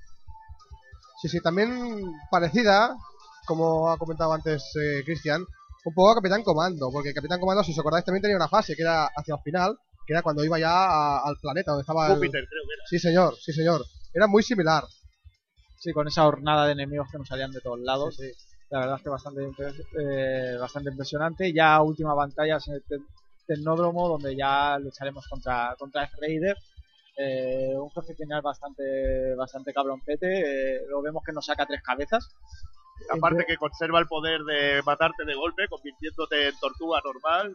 [1.23, 1.29] Sí.
[1.29, 2.95] sí, también parecida,
[3.47, 5.41] como ha comentado antes eh, Cristian,
[5.85, 8.77] un poco a Capitán Comando, porque Capitán Comando, si os acordáis, también tenía una fase
[8.77, 12.47] que era hacia el final, que era cuando iba ya al planeta donde estaba Júpiter,
[12.49, 12.87] creo que era.
[12.89, 13.85] Sí, señor, sí, señor.
[14.15, 14.85] Era muy similar.
[15.79, 18.15] Sí, con esa hornada de enemigos que nos salían de todos lados.
[18.17, 18.31] Sí,
[18.71, 19.43] La verdad es que bastante,
[20.01, 21.53] eh, bastante impresionante.
[21.53, 22.83] Ya última pantalla en el
[23.47, 26.57] Tecnódromo, donde ya lucharemos contra, contra Raider.
[27.16, 30.77] Eh, un jefe final bastante, bastante cabroncete.
[30.77, 32.29] Eh, lo vemos que nos saca tres cabezas.
[33.11, 37.55] Aparte que conserva el poder de matarte de golpe, convirtiéndote en tortuga normal,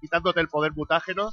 [0.00, 1.32] quitándote el poder mutágeno.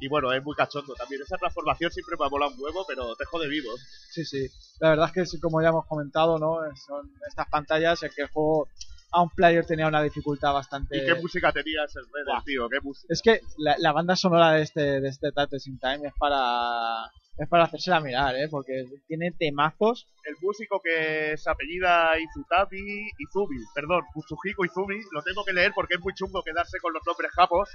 [0.00, 1.22] Y bueno, es muy cachondo también.
[1.22, 3.70] Esa transformación siempre me ha molado un huevo, pero te jode vivo.
[4.10, 4.48] Sí, sí.
[4.80, 6.58] La verdad es que, como ya hemos comentado, ¿no?
[6.76, 8.68] Son estas pantallas en que el juego
[9.14, 10.96] a un player tenía una dificultad bastante.
[10.96, 12.68] ¿Y qué música tenías el Red, tío?
[12.68, 13.06] ¿Qué música?
[13.12, 15.28] Es que la, banda sonora de este, de este
[15.66, 18.48] in Time es para es para hacérsela mirar, ¿eh?
[18.48, 20.06] Porque tiene temazos.
[20.24, 25.94] El músico que se apellida Izutabi, Izubi, perdón, Mutsuhiko Izubi, lo tengo que leer porque
[25.94, 27.70] es muy chungo quedarse con los nombres japos.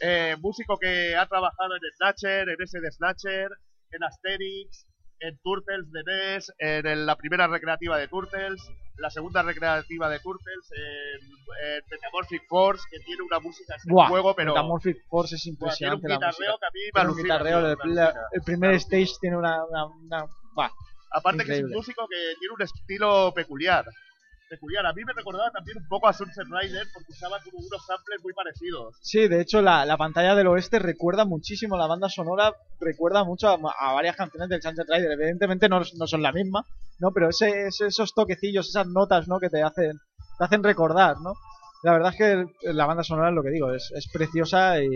[0.00, 3.50] Eh, músico que ha trabajado en Snatcher, en ese de Snatcher,
[3.90, 4.86] en Asterix,
[5.20, 8.60] en Turtles de NES, en la primera recreativa de Turtles,
[8.96, 11.40] la segunda recreativa de Turtles, en,
[11.90, 14.54] Metamorphic Force, que tiene una música en el juego, pero...
[14.54, 19.36] Metamorphic Force es impresionante tiene un guitarreo que a mí me el, primer stage tiene
[19.36, 19.64] una...
[19.64, 20.26] una,
[21.12, 23.84] Aparte que es un músico que tiene un estilo peculiar
[24.50, 24.84] peculiar.
[24.84, 28.20] A mí me recordaba también un poco a Sunset Rider porque usaba como unos samples
[28.22, 28.96] muy parecidos.
[29.00, 33.48] Sí, de hecho la, la pantalla del oeste recuerda muchísimo, la banda sonora recuerda mucho
[33.48, 35.12] a, varias canciones del Sunset Rider.
[35.12, 36.66] Evidentemente no, no son la misma,
[36.98, 37.12] ¿no?
[37.12, 39.38] Pero ese, esos toquecillos, esas notas, ¿no?
[39.38, 39.98] Que te hacen,
[40.38, 41.34] te hacen recordar, ¿no?
[41.82, 44.88] La verdad es que la banda sonora es lo que digo, es, es preciosa y,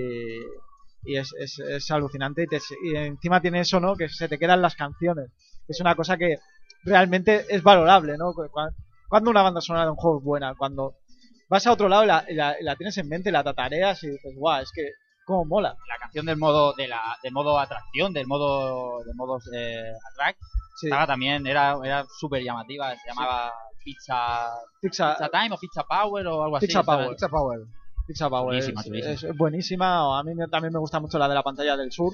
[1.04, 3.96] y es, es, es, alucinante y, te, y, encima tiene eso, ¿no?
[3.96, 5.30] Que se te quedan las canciones.
[5.66, 6.36] Es una cosa que
[6.84, 8.34] realmente es valorable, ¿no?
[9.08, 10.94] Cuando una banda sonora de un juego es buena, cuando
[11.48, 14.62] vas a otro lado y la, la, tienes en mente, la tatareas y dices, guau,
[14.62, 14.90] es que
[15.24, 15.76] cómo mola.
[15.88, 20.38] La canción del modo de la del modo atracción, del modo de modos eh, attract,
[20.82, 23.52] estaba también era era súper llamativa, se llamaba
[23.84, 24.48] pizza,
[24.80, 26.66] pizza, Time o Pizza Power o algo así.
[26.66, 27.10] Pizza Power.
[27.10, 27.60] Pizza Power.
[28.06, 28.44] Pizza Power.
[28.44, 30.18] Buenísima, es, es, buenísima.
[30.18, 32.12] A mí también me gusta mucho la de la pantalla del sur.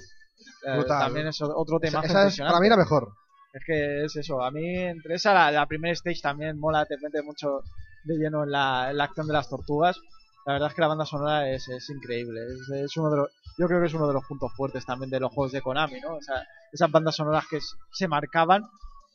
[0.66, 2.00] Eh, también es otro tema.
[2.02, 3.12] Esa es para mí la mejor.
[3.52, 6.96] Es que es eso, a mí entre esa la, la primera stage también mola, te
[6.98, 7.62] mete mucho
[8.04, 10.00] de lleno en la, la, acción de las tortugas.
[10.46, 12.40] La verdad es que la banda sonora es, es increíble,
[12.84, 15.20] es, uno de los, yo creo que es uno de los puntos fuertes también de
[15.20, 16.14] los juegos de Konami, ¿no?
[16.16, 17.58] O sea, esas bandas sonoras que
[17.92, 18.64] se marcaban,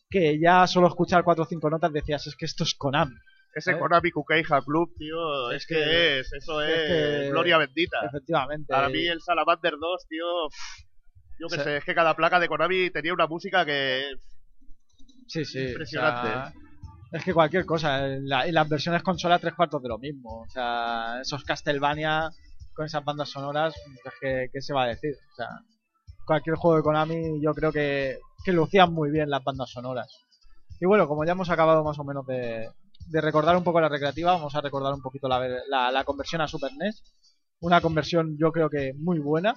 [0.09, 3.15] que ya solo escuchar cuatro o cinco notas decías, es que esto es Konami.
[3.55, 8.05] Ese Konami Kukeija Club, tío, es, que, es, eso es, gloria bendita.
[8.05, 8.67] Efectivamente.
[8.67, 10.25] Para mí el Salamander 2, tío,
[11.39, 14.03] yo qué sé, es que cada placa de Konami tenía una música que.
[15.27, 15.59] Sí, sí.
[15.59, 16.57] Impresionante.
[17.11, 18.07] es que cualquier cosa.
[18.07, 20.41] y las versiones consola, tres cuartos de lo mismo.
[20.41, 22.29] O sea, esos Castlevania
[22.73, 23.73] con esas bandas sonoras,
[24.03, 25.15] pues ¿qué, se va a decir?
[25.31, 25.47] O sea,
[26.25, 30.07] cualquier juego de Konami, yo creo que, que lucían muy bien las bandas sonoras.
[30.79, 32.69] Y bueno, como ya hemos acabado más o menos de,
[33.07, 36.41] de recordar un poco la recreativa, vamos a recordar un poquito la, la, la conversión
[36.41, 37.01] a Super NES.
[37.61, 39.55] Una conversión, yo creo que muy buena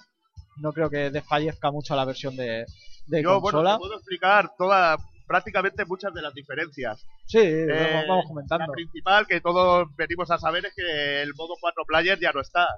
[0.61, 2.66] no creo que desfallezca mucho la versión de,
[3.06, 3.76] de Yo, consola.
[3.76, 4.96] Bueno, puedo explicar toda,
[5.26, 7.04] prácticamente muchas de las diferencias.
[7.26, 8.66] Sí, eh, vamos comentando.
[8.66, 12.40] La principal que todos venimos a saber es que el modo 4 players ya no
[12.40, 12.68] está.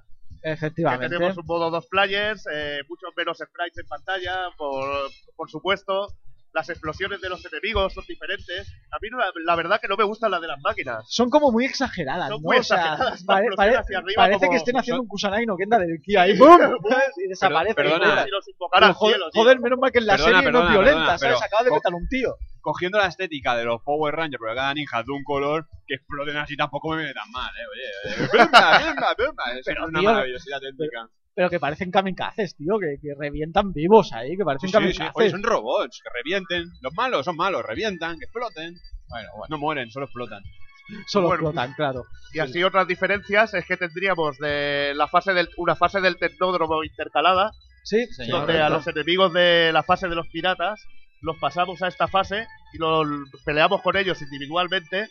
[0.43, 1.07] Efectivamente.
[1.07, 6.09] Que tenemos un modo 2 players, eh, muchos menos sprites en pantalla, por, por supuesto
[6.53, 8.69] las explosiones de los enemigos son diferentes.
[8.91, 9.09] A mí
[9.45, 11.05] la, verdad que no me gustan las de las máquinas.
[11.09, 12.49] Son como muy exageradas, son ¿no?
[12.49, 13.25] Muy exageradas,
[14.17, 16.61] parece que estén haciendo un Kusanai no Kenda del Kia y ¡boom!
[17.17, 17.75] y desaparece.
[17.75, 18.27] Perdona,
[18.95, 21.43] joder, menos mal que en la serie no es violenta, ¿sabes?
[21.43, 22.37] Acaba de meter un tío.
[22.63, 26.37] Cogiendo la estética de los Power Rangers, porque cada ninja de un color, que exploten
[26.37, 28.27] así tampoco me viene tan mal, eh, oye.
[28.27, 29.45] ¡Bumba, bumba, bumba!
[29.59, 31.09] Es una maravillosidad técnica.
[31.35, 34.99] Pero que parecen kamikazes, tío, que, que revientan vivos ahí, que parecen Sí, sí, sí.
[34.99, 35.13] kamikazes.
[35.15, 36.65] Oye, son robots, que revienten.
[36.83, 38.75] Los malos son malos, revientan, que exploten.
[39.09, 39.47] Bueno, bueno.
[39.49, 40.43] No mueren, solo explotan.
[41.07, 41.43] Solo Bueno.
[41.49, 42.05] explotan, claro.
[42.35, 46.83] Y así otras diferencias es que tendríamos de la fase del, una fase del tecnódromo
[46.85, 47.53] intercalada,
[47.85, 48.41] Sí, Señor.
[48.41, 50.85] donde a los enemigos de la fase de los piratas
[51.23, 53.07] los pasamos a esta fase y los
[53.45, 55.09] peleamos con ellos individualmente.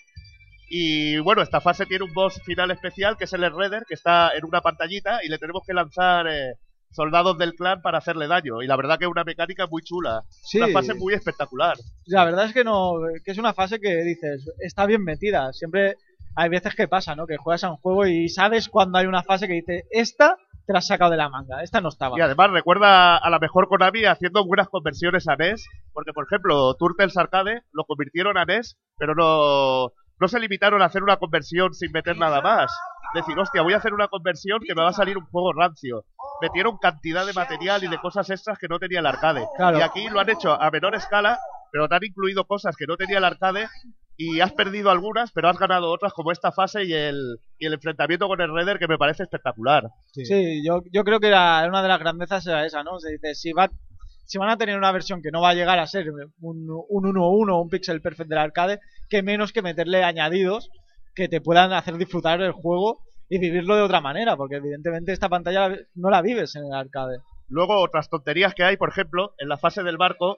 [0.70, 4.32] Y bueno, esta fase tiene un boss final especial que es el Redder, que está
[4.38, 6.54] en una pantallita y le tenemos que lanzar eh,
[6.92, 8.62] soldados del clan para hacerle daño.
[8.62, 10.60] Y la verdad que es una mecánica muy chula, sí.
[10.60, 11.78] una fase muy espectacular.
[12.06, 15.52] La verdad es que no, que es una fase que dices, está bien metida.
[15.54, 15.96] Siempre
[16.36, 17.26] hay veces que pasa, ¿no?
[17.26, 20.74] Que juegas a un juego y sabes cuando hay una fase que dice, esta te
[20.74, 22.16] la has sacado de la manga, esta no estaba.
[22.18, 26.76] Y además recuerda a la mejor Konami haciendo buenas conversiones a NES, porque por ejemplo
[26.76, 31.74] Turtles Arcade lo convirtieron a NES, pero no, no se limitaron a hacer una conversión
[31.74, 32.72] sin meter nada más.
[33.14, 36.06] Decir, hostia, voy a hacer una conversión que me va a salir un juego rancio.
[36.42, 39.46] Metieron cantidad de material y de cosas extras que no tenía el arcade.
[39.58, 39.80] Claro.
[39.80, 41.40] Y aquí lo han hecho a menor escala,
[41.72, 43.68] pero te han incluido cosas que no tenía el arcade
[44.16, 47.74] y has perdido algunas, pero has ganado otras como esta fase y el, y el
[47.74, 49.88] enfrentamiento con el Redder que me parece espectacular.
[50.14, 53.00] Sí, yo, yo creo que la- una de las grandezas era esa, ¿no?
[53.00, 53.70] Se dice, si, va,
[54.30, 57.04] si van a tener una versión que no va a llegar a ser un, un
[57.16, 60.70] 1-1, un pixel perfect del arcade, que menos que meterle añadidos
[61.16, 65.30] que te puedan hacer disfrutar el juego y vivirlo de otra manera, porque evidentemente esta
[65.30, 67.18] pantalla no la vives en el arcade.
[67.48, 70.38] Luego, otras tonterías que hay, por ejemplo, en la fase del barco,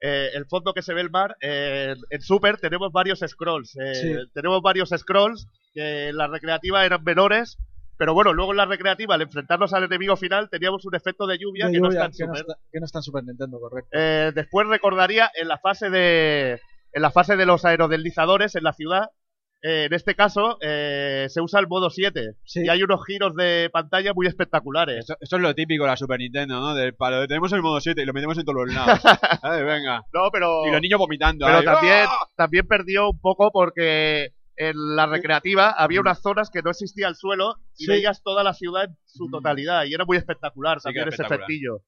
[0.00, 3.76] eh, el fondo que se ve el mar, eh, en Super tenemos varios scrolls.
[3.76, 4.14] eh, Sí.
[4.32, 7.58] Tenemos varios scrolls que en la recreativa eran menores,
[7.98, 11.38] pero bueno, luego en la recreativa, al enfrentarnos al enemigo final, teníamos un efecto de
[11.38, 12.40] lluvia De que no está en que, no Super.
[12.40, 13.90] está, que no está en Super Nintendo, correcto.
[13.92, 16.60] Eh, después recordaría en la fase de
[16.92, 19.10] en la fase de los aerodeslizadores en la ciudad.
[19.62, 22.64] eh, en este caso eh, se usa el modo 7 Sí.
[22.64, 24.98] y hay unos giros de pantalla muy espectaculares.
[25.00, 26.74] Esto, esto es lo típico de la Super Nintendo, ¿no?
[26.74, 29.00] Del palo tenemos el modo 7 y lo metemos en todos los lados.
[29.42, 30.02] Ay, venga.
[30.12, 31.46] No, pero Y los niños vomitando.
[31.46, 31.64] Pero ahí.
[31.64, 32.28] también, ¡Ah!
[32.36, 37.14] también perdió un poco porque en la recreativa había unas zonas que no existía el
[37.16, 37.90] suelo y Sí.
[37.90, 41.22] veías toda la ciudad en su totalidad y era muy espectacular Sí, también era ese
[41.22, 41.50] espectacular.
[41.50, 41.82] efectillo.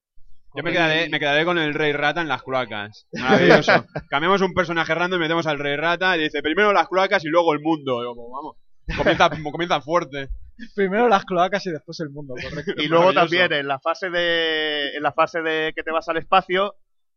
[0.55, 3.07] Yo me quedaré, me quedaré con el Rey Rata en las cloacas.
[3.13, 3.85] Maravilloso.
[4.11, 7.29] Cambiamos un personaje random y metemos al Rey Rata y dice primero las cloacas y
[7.29, 8.03] luego el mundo.
[8.03, 8.57] Yo, pues, vamos.
[8.97, 10.31] Comienza, comienza fuerte.
[10.75, 12.73] Primero las cloacas y después el mundo, correcto.
[12.83, 16.17] Y luego también en la fase de en la fase de que te vas al
[16.17, 16.75] espacio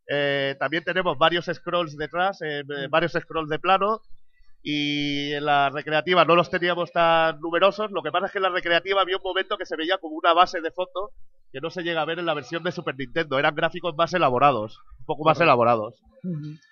[0.08, 4.02] eh, también tenemos varios scrolls detrás, eh, varios scrolls de plano
[4.64, 7.92] y en la recreativa no los teníamos tan numerosos.
[7.92, 10.16] Lo que pasa es que en la recreativa había un momento que se veía como
[10.16, 11.12] una base de fondo
[11.52, 13.38] que no se llega a ver en la versión de Super Nintendo.
[13.38, 16.02] Eran gráficos más elaborados, un poco más elaborados.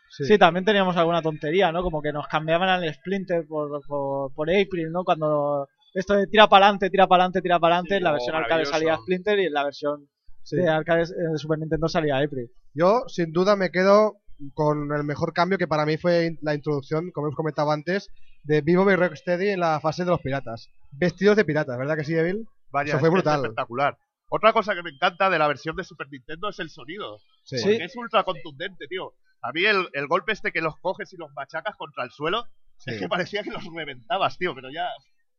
[0.10, 0.38] Sí.
[0.38, 1.84] también teníamos alguna tontería, ¿no?
[1.84, 5.04] Como que nos cambiaban al Splinter por, por, por April, ¿no?
[5.04, 8.10] Cuando esto de tira para adelante, tira para adelante, tira para adelante, Sí, en la
[8.12, 10.10] oh, versión arcade salía Splinter y en la versión
[10.44, 10.56] Sí.
[10.56, 12.50] de arcade eh, de Super Nintendo salía April.
[12.74, 14.14] Yo, sin duda, me quedo
[14.54, 18.10] con el mejor cambio que para mí fue la introducción, como hemos comentado antes,
[18.44, 20.70] de Vivo y Rocksteady en la fase de los piratas.
[20.92, 22.48] Vestidos de piratas, ¿verdad que sí, Evil?
[22.72, 23.42] Vaya, Eso fue es brutal.
[23.42, 23.98] espectacular.
[24.30, 27.18] Otra cosa que me encanta de la versión de Super Nintendo es el sonido.
[27.44, 27.58] Sí.
[27.62, 29.14] Porque es ultra contundente, tío.
[29.42, 32.46] A mí el, el golpe este que los coges y los machacas contra el suelo,
[32.78, 32.92] Sí.
[32.92, 34.88] es que parecía que los reventabas, tío, pero ya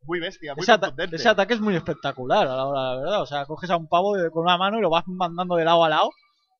[0.02, 3.22] muy bestia, muy Ese, ata- ese ataque es muy espectacular a la hora, la verdad.
[3.22, 5.64] O sea, coges a un pavo de- con una mano y lo vas mandando de
[5.64, 6.10] lado a lado.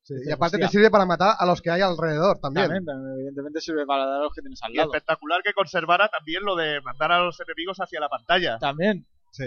[0.03, 0.66] Sí, Y aparte hostia.
[0.66, 2.66] te sirve para matar a los que hay alrededor también.
[2.66, 4.90] También, también, evidentemente sirve para dar a los que tienes al Y lado.
[4.92, 8.59] espectacular que conservara también lo de mandar a los enemigos hacia la pantalla.
[8.59, 9.07] También.
[9.30, 9.44] Sí.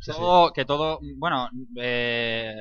[0.00, 0.18] Sí, sí.
[0.18, 1.48] Todo, que todo, bueno,
[1.80, 2.54] eh,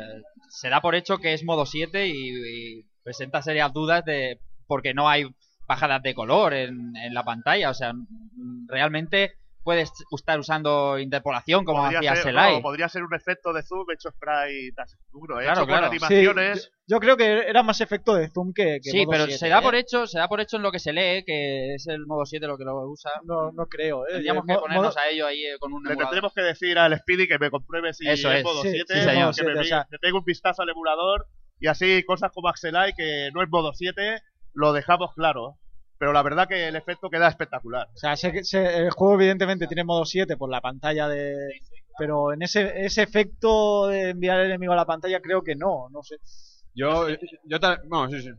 [0.50, 4.94] se da por hecho que es modo 7 y, y presenta serias dudas de porque
[4.94, 5.26] no hay
[5.68, 7.72] bajadas de color en, en la pantalla.
[7.72, 7.94] O sea,
[8.68, 9.34] realmente
[9.64, 12.56] puedes estar usando interpolación como hacía ser, Selai.
[12.56, 14.76] no, podría ser un efecto de zoom hecho sprite
[15.12, 15.44] duro, ¿eh?
[15.44, 15.88] Claro, hecho claro.
[15.90, 16.72] con Sí, animaciones.
[16.88, 19.38] yo, yo creo que era más efecto de zoom que, que Sí, modo pero 7,
[19.40, 19.62] se da ¿eh?
[19.62, 22.26] por hecho, se da por hecho en lo que se lee, que es el modo
[22.26, 23.12] 7 lo que lo usa.
[23.24, 24.14] No, no creo, ¿eh?
[24.14, 26.10] Tendríamos Eh, que ponernos modo- a ello ahí eh, con un Le emulador.
[26.10, 28.44] tendremos que decir al Speedy que me compruebe si Eso es es.
[28.44, 29.36] modo Sí, 7, sí, señor.
[29.36, 31.28] que me, 7, o sea- me pegue un vistazo al emulador
[31.60, 34.22] y así cosas como Axelai que no es modo 7
[34.54, 35.58] lo dejamos claro.
[36.02, 37.86] Pero la verdad que el efecto queda espectacular.
[37.94, 41.36] O sea, sé que- sé- el juego evidentemente tiene modo 7 por la pantalla de...
[41.96, 45.90] Pero en ese, ese efecto de enviar el enemigo a la pantalla creo que no,
[45.92, 46.16] no sé.
[46.74, 47.08] Yo,
[47.46, 48.30] yo tal, bueno, sí, sí.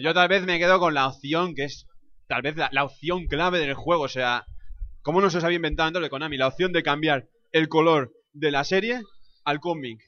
[0.00, 1.88] Yo tal vez me quedo con la opción que es
[2.28, 4.04] tal vez la, la opción clave del juego.
[4.04, 4.44] O sea,
[5.02, 6.36] ¿cómo no se os había inventado antes de Konami?
[6.36, 9.00] La opción de cambiar el color de la serie
[9.44, 9.98] al cómic.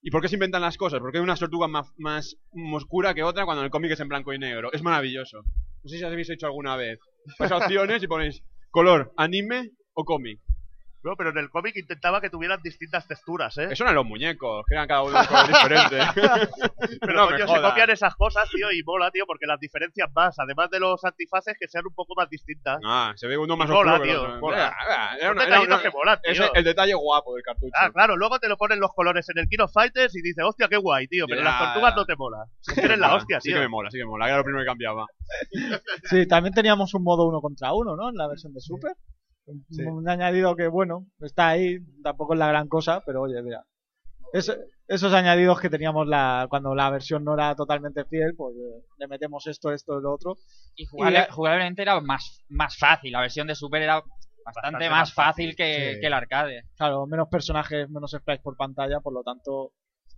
[0.00, 1.00] ¿Y por qué se inventan las cosas?
[1.00, 2.36] Porque hay una tortuga más, más
[2.72, 4.72] oscura que otra cuando el cómic es en blanco y negro.
[4.72, 5.42] Es maravilloso.
[5.86, 6.98] No sé si os habéis hecho alguna vez.
[7.38, 10.40] Vais a opciones y ponéis color, anime o cómic.
[11.02, 13.68] No, pero en el cómic intentaba que tuvieran distintas texturas, ¿eh?
[13.70, 15.98] Eso eran los muñecos, que eran cada uno de color diferente.
[17.00, 20.36] pero no, coño, se copian esas cosas, tío, y mola, tío, porque las diferencias más,
[20.38, 22.80] además de los antifaces, que sean un poco más distintas.
[22.84, 24.40] Ah, se ve uno más Mola, tío, otro.
[24.40, 24.74] mola.
[25.20, 26.44] Era- era- que tío.
[26.44, 27.72] es el, detalle guapo del cartucho.
[27.78, 30.44] Ah, claro, luego te lo ponen los colores en el King of Fighters y dices,
[30.44, 31.96] hostia, qué guay, tío, pero Ya, las tortugas ya.
[31.96, 32.44] no te mola.
[32.76, 33.56] Eres la hostia, Sí tío.
[33.56, 34.26] que me mola, sí que me mola.
[34.26, 35.06] Era lo primero que cambiaba.
[36.04, 38.08] Sí, también teníamos un modo uno contra uno, ¿no?
[38.08, 38.92] En la versión de Super.
[39.46, 39.82] Un- Sí.
[39.82, 43.64] Un añadido que, bueno, está ahí, tampoco es la gran cosa, pero oye, mira.
[44.32, 44.56] Es-
[44.88, 49.08] esos añadidos que teníamos la, cuando la versión no era totalmente fiel, pues eh, le
[49.08, 50.36] metemos esto, esto y lo otro.
[50.74, 53.12] Y jugable- Y- jugablemente era más, más fácil.
[53.12, 56.00] La versión de Super era bastante, Bastante más más fácil, fácil, que, sí.
[56.00, 56.62] que el arcade.
[56.76, 59.72] Claro, menos personajes, menos sprites por pantalla, por lo tanto,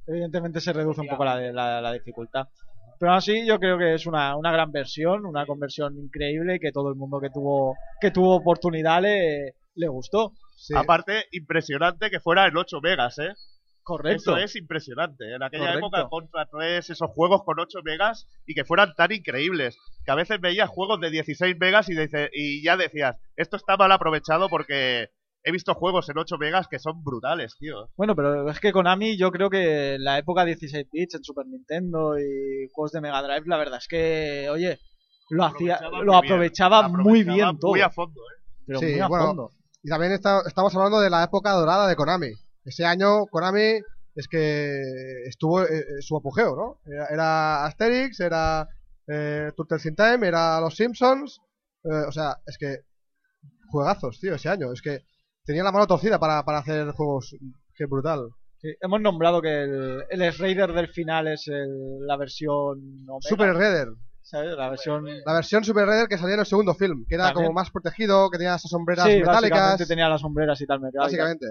[0.07, 2.47] evidentemente se reduce un poco la, la, la dificultad.
[2.99, 6.59] Pero aún así, yo creo que es una, una gran versión, una conversión increíble y
[6.61, 10.33] que todo el mundo que tuvo, que tuvo oportunidad le, le gustó.
[10.57, 10.75] Sí.
[10.77, 13.33] Aparte, impresionante que fuera en 8 megas, ¿eh?
[13.85, 14.33] Correcto.
[14.33, 15.35] Eso es impresionante.
[15.35, 15.87] En aquella Correcto.
[15.87, 19.79] época, Contra 3, esos juegos con 8 megas y que fueran tan increíbles.
[20.05, 23.77] Que a veces veías juegos de 16 megas y, dice- y ya decías, esto está
[23.79, 25.09] mal aprovechado porque
[25.45, 27.91] he visto juegos en 8 megas que son brutales, tío.
[27.97, 31.47] Bueno, pero es que Konami, yo creo que en la época 16 bits en Super
[31.47, 34.79] Nintendo y juegos de Mega Drive, la verdad es que, oye,
[35.31, 36.33] lo hacía, Aprovechaba lo muy bien.
[36.33, 37.71] aprovechaba, muy Aprovechaba bien todo.
[37.71, 38.43] Muy a fondo, ¿eh?
[38.67, 39.51] Pero Sí, muy a bueno, fondo.
[39.83, 42.31] Y también está- estamos hablando de la época dorada de Konami.
[42.65, 43.81] Ese año Konami
[44.15, 44.83] es que
[45.27, 46.81] estuvo eh, eh, su apogeo, ¿no?
[46.93, 48.69] Era, era Asterix, era
[49.07, 51.41] eh, Turtles in Time, era Los Simpsons.
[51.85, 52.79] eh, o sea, es que
[53.71, 54.73] juegazos, tío, ese año.
[54.73, 55.03] Es que
[55.49, 57.35] tenía la mano torcida para, para hacer juegos.
[57.75, 58.29] Qué brutal.
[58.61, 62.79] Sí, hemos nombrado que el, el Raider del final es el- la versión
[63.09, 63.89] Omega, Super Raider.
[64.21, 64.55] ¿sabes?
[64.59, 65.07] La versión...
[65.25, 67.47] La versión Super Raider que salía en el segundo film, que era También.
[67.47, 69.51] como más protegido, que tenía esas sombreras Sí, metálicas.
[69.59, 70.81] básicamente tenía las sombreras y tal.
[70.81, 71.47] Me quedaba Básicamente.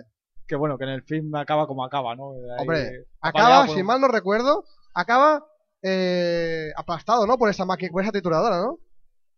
[0.45, 2.33] Que bueno, que en el film acaba como acaba, ¿no?
[2.33, 5.43] Ahí, Hombre, acaba, por si un- mal no recuerdo, acaba
[5.81, 7.37] eh, aplastado, ¿no?
[7.37, 8.77] Por esa máquina, por esa trituradora, ¿no?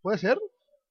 [0.02, 0.38] ¿Puede ser?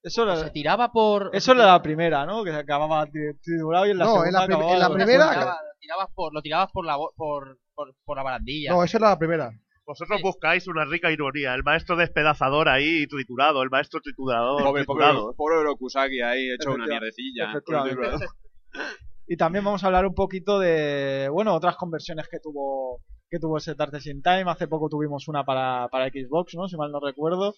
[0.09, 1.31] Eso Se era, tiraba por.
[1.33, 2.43] eso era la primera, ¿no?
[2.45, 4.81] Que se acababa tri- triturado y en la No, en segunda la prim- acababa en
[4.81, 8.73] la primera- tiraba- tirabas por, lo tirabas por la, por, por, por la barandilla.
[8.73, 9.51] No, esa era la primera.
[9.87, 10.23] Vosotros Sí.
[10.23, 11.55] buscáis una rica ironía.
[11.55, 15.35] El maestro despedazador ahí triturado, el maestro triturador Pobre, pobre, triturado.
[15.35, 17.51] pobre Rokusaki ahí hecho una mierdecilla.
[17.51, 18.27] efectivamente.
[19.27, 23.01] Y también vamos a hablar un poquito de, bueno, otras conversiones que tuvo
[23.31, 24.45] que tuvo ese Turtles in Time.
[24.51, 26.67] Hace poco tuvimos una para, para Xbox, ¿no?
[26.67, 27.55] Si mal no recuerdo.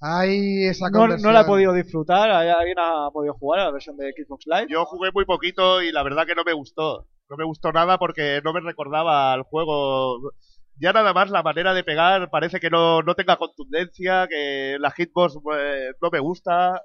[0.00, 2.30] Ay, esa No, no la he podido disfrutar.
[2.30, 4.66] ¿Hay- ¿Alguien ha podido jugar a la versión de Xbox Live?
[4.70, 7.06] Yo jugué muy poquito y la verdad que no me gustó.
[7.28, 10.32] No me gustó nada porque no me recordaba al juego.
[10.80, 14.90] Ya nada más la manera de pegar parece que no, no tenga contundencia, que la
[14.90, 16.82] hitbox eh, no me gusta.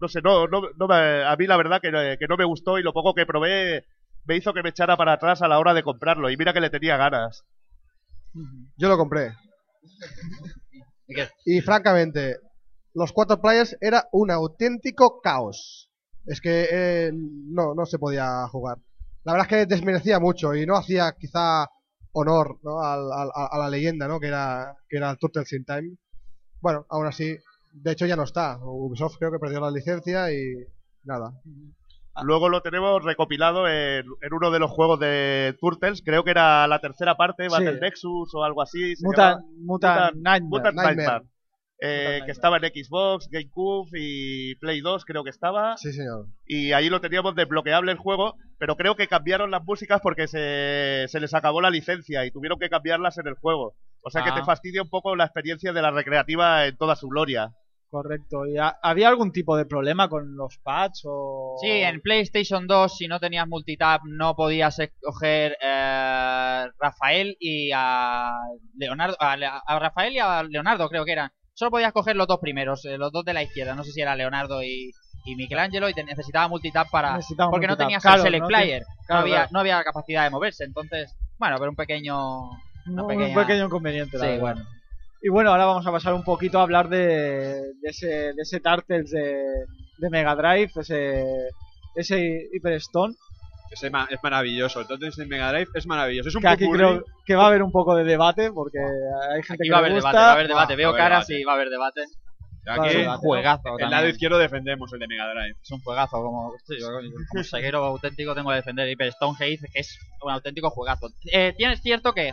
[0.00, 2.78] No sé, no, no, no me- a mí la verdad que, que no me gustó
[2.78, 3.84] y lo poco que probé
[4.26, 6.30] me hizo que me echara para atrás a la hora de comprarlo.
[6.30, 7.44] Y mira que le tenía ganas.
[8.76, 9.32] Yo lo compré.
[11.44, 12.38] ¿Y francamente,
[12.94, 15.90] los cuatro players era un auténtico caos.
[16.26, 18.78] Es que eh, no, no se podía jugar.
[19.24, 21.68] La verdad es que desmerecía mucho y no hacía quizá
[22.12, 22.80] honor ¿no?
[22.80, 24.20] a, a la leyenda ¿no?
[24.20, 25.96] que era que era el Turtles in Time.
[26.60, 27.36] Bueno, aún así,
[27.72, 28.58] de hecho ya no está.
[28.62, 30.66] Ubisoft creo que perdió la licencia y
[31.04, 31.32] nada.
[32.22, 36.02] Luego lo tenemos recopilado en, en uno de los juegos de Turtles.
[36.04, 37.80] Creo que era la tercera parte, Battle Sí.
[37.80, 38.94] Nexus o algo así.
[38.96, 39.44] se Mutant.
[39.58, 40.42] Mutant, Nightmare.
[40.48, 40.96] Mutant Nightmare.
[40.96, 41.24] Nightmare.
[41.80, 45.76] Eh, que estaba en Xbox, GameCube y Play 2 creo que estaba.
[45.76, 46.26] Sí, señor.
[46.46, 51.06] Y ahí lo teníamos desbloqueable el juego, pero creo que cambiaron las músicas porque se,
[51.08, 53.74] se les acabó la licencia y tuvieron que cambiarlas en el juego.
[54.02, 54.34] O sea que Ah.
[54.36, 57.50] te fastidia un poco la experiencia de la recreativa en toda su gloria.
[57.94, 58.44] Correcto.
[58.46, 61.56] ¿Y ha- había algún tipo de problema con los pads o...?
[61.60, 68.32] Sí, en PlayStation 2, si no tenías multitap, no podías escoger eh, Rafael y a
[68.76, 69.14] Leonardo.
[69.20, 69.34] A,
[69.64, 71.30] a Rafael y a Leonardo, creo que eran.
[71.52, 73.76] Solo podías coger los dos primeros, eh, los dos de la izquierda.
[73.76, 74.90] No sé si era Leonardo y,
[75.24, 77.14] y Michelangelo, y te necesitaba multitap para.
[77.14, 78.82] Necesitaba Porque no tenías Claro, el select no player.
[79.08, 79.48] no, había, claro.
[79.52, 80.64] no había capacidad de moverse.
[80.64, 82.50] Entonces, bueno, pero un pequeño.
[82.88, 84.18] Un pequeño inconveniente.
[84.18, 84.40] la Sí, verdad.
[84.42, 84.64] bueno.
[85.26, 86.98] Y bueno, ahora vamos a pasar un poquito a hablar de,
[87.80, 89.42] de ese, de ese Turtles de,
[89.98, 91.24] de Mega Drive, ese,
[91.94, 93.14] ese Hyper Stone,
[93.70, 94.82] Ese ma- es maravilloso.
[94.82, 96.28] Entonces en Mega Drive es maravilloso.
[96.28, 96.78] Es un que aquí popurrí.
[96.84, 99.78] creo que va a haber un poco de debate, porque hay gente Aquí que va
[99.78, 100.08] a haber gusta.
[100.10, 100.76] debate, va a haber debate.
[100.76, 102.02] Veo caras y va a haber debate.
[102.66, 103.62] Aquí, Es un juegazo.
[103.64, 103.90] el también.
[103.90, 105.56] lado izquierdo defendemos el de Mega Drive.
[105.62, 106.88] Es un juegazo, como, sí, yo
[107.72, 111.08] como auténtico tengo que defender Hyper Stone Haze, que es un auténtico juegazo.
[111.32, 112.32] Eh, tienes cierto que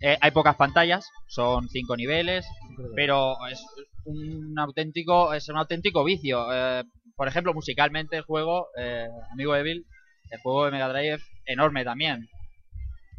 [0.00, 2.46] eh, hay pocas pantallas, son cinco niveles,
[2.94, 3.64] pero es
[4.04, 6.46] un auténtico, es un auténtico vicio.
[6.52, 6.84] Eh,
[7.16, 9.84] por ejemplo, musicalmente el juego, eh, amigo Evil,
[10.30, 12.28] el juego de Mega Drive enorme también.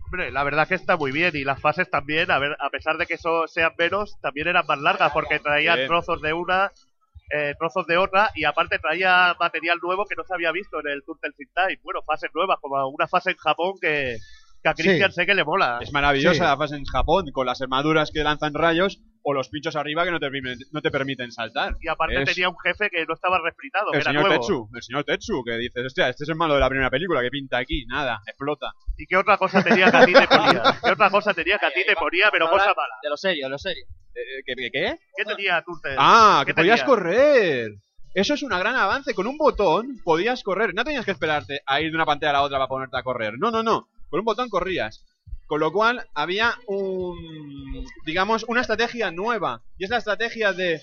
[0.05, 2.97] Hombre, la verdad que está muy bien y las fases también, a ver, a pesar
[2.97, 5.87] de que eso sean menos, también eran más largas porque traían Bien.
[5.87, 6.71] trozos de una,
[7.29, 10.87] eh, trozos de otra y aparte traía material nuevo que no se había visto en
[10.87, 11.79] el Turtles in Time.
[11.83, 14.17] Bueno, fases nuevas, como una fase en Japón que,
[14.61, 14.83] que a Sí.
[14.83, 15.79] Christian sé que le mola.
[15.81, 16.39] Es maravillosa Sí.
[16.41, 20.11] la fase en Japón, con las armaduras que lanzan rayos o los pinchos arriba que
[20.11, 21.75] no te, permiten- no te permiten saltar.
[21.81, 24.41] Y aparte Es- tenía un jefe que no estaba refritado, que El era señor nuevo.
[24.41, 27.21] Tetsu, el señor Tetsu, que dices, hostia, este es el malo de la primera película
[27.21, 28.73] que pinta aquí, nada, explota.
[28.97, 30.63] ¿Y qué otra cosa tenía que a ti te ponía?
[30.83, 32.95] ¿Qué otra cosa tenía que a ti te ponía, pero cosa mala?
[33.03, 33.85] De lo serio, de lo serio.
[34.15, 34.55] Eh, ¿Qué?
[34.55, 34.95] qué, qué?
[35.15, 35.95] ¿Qué tenía Turtles?
[35.97, 36.85] Ah, ¿Qué que podías tenía?
[36.95, 37.71] correr.
[38.13, 39.13] Eso es un gran avance.
[39.13, 40.73] Con un botón podías correr.
[40.73, 43.03] No tenías que esperarte a ir de una pantalla a la otra para ponerte a
[43.03, 43.35] correr.
[43.37, 43.87] No, no, no.
[44.09, 45.05] Con un botón corrías.
[45.47, 49.61] Con lo cual había un, digamos, una estrategia nueva.
[49.77, 50.81] Y es la estrategia de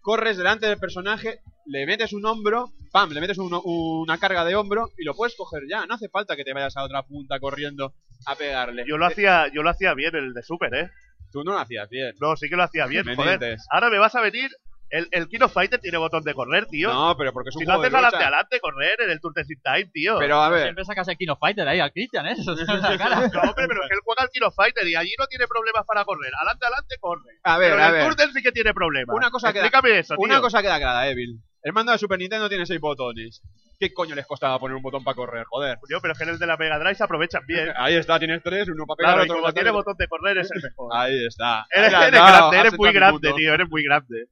[0.00, 4.54] corres delante del personaje, le metes un hombro, pam, le metes uno- una carga de
[4.54, 5.84] hombro y lo puedes coger ya.
[5.86, 7.92] No hace falta que te vayas a otra punta corriendo
[8.26, 8.84] a pegarle.
[8.86, 10.90] Yo lo hacía, yo lo hacía bien el de Super, ¿eh?
[11.32, 12.14] Tú no lo hacías bien.
[12.20, 13.58] No, sí que lo hacía bien, Me joder.
[13.70, 14.48] Ahora me vas a venir.
[14.88, 16.92] El, el King of Fighter tiene botón de correr, tío.
[16.92, 18.26] No, pero porque es un si lo juego de haces adelante, lucha.
[18.28, 20.18] adelante, correr en el Turtles in Time, tío.
[20.18, 22.32] Pero a ver, Siempre sacas el Kino Fighter ahí al Christian, ¿eh?
[22.38, 23.16] Eso es la cara.
[23.28, 25.46] No, hombre, pero es que él juega al King of Fighter y allí no tiene
[25.48, 26.32] problemas para correr.
[26.36, 27.32] Adelante, adelante, corre.
[27.42, 28.06] a ver, pero a el ver.
[28.08, 29.16] Turtles sí que tiene problemas.
[29.16, 30.24] Una cosa que- Explícame eso, tío.
[30.24, 31.40] Una cosa queda clara, Evil.
[31.62, 33.42] El mando de Super Nintendo tiene seis botones.
[33.78, 35.44] ¿Qué coño les costaba poner un botón para correr?
[35.48, 35.78] Joder.
[35.86, 37.68] Tío, pero es que en el de la Mega Drive se aprovechan bien.
[37.76, 40.38] Ahí está, tienes tres, uno para pegar, Claro, y otro como tiene botón de correr
[40.38, 40.90] es el mejor.
[40.94, 41.66] Ahí está.
[41.70, 44.26] Eres, Ahí eres grande, eres muy grande, tío, eres muy grande.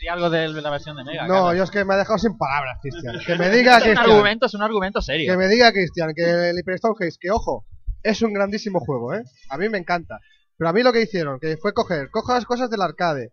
[0.00, 1.26] Di algo de la versión de Mega.
[1.26, 3.18] No, yo es que me ha dejado sin palabras, Cristian.
[3.26, 4.10] Que me diga es un Cristian.
[4.10, 5.32] argumento, es un argumento serio.
[5.32, 7.66] Que me diga Cristian que el Hyperstone Haze, que ojo,
[8.02, 9.22] es un grandísimo juego, ¿eh?
[9.50, 10.20] A mí me encanta.
[10.56, 13.32] Pero a mí lo que hicieron, que fue coger, cojas cosas del arcade,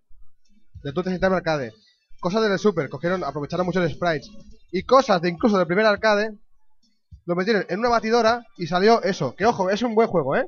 [0.81, 1.73] del Turtles in Time arcade,
[2.19, 4.29] cosas del Super, cogieron, aprovecharon mucho el sprites,
[4.71, 6.31] y cosas de incluso del primer arcade,
[7.25, 9.35] lo metieron en una batidora y salió eso.
[9.35, 10.47] Que ojo, es un buen juego, ¿eh?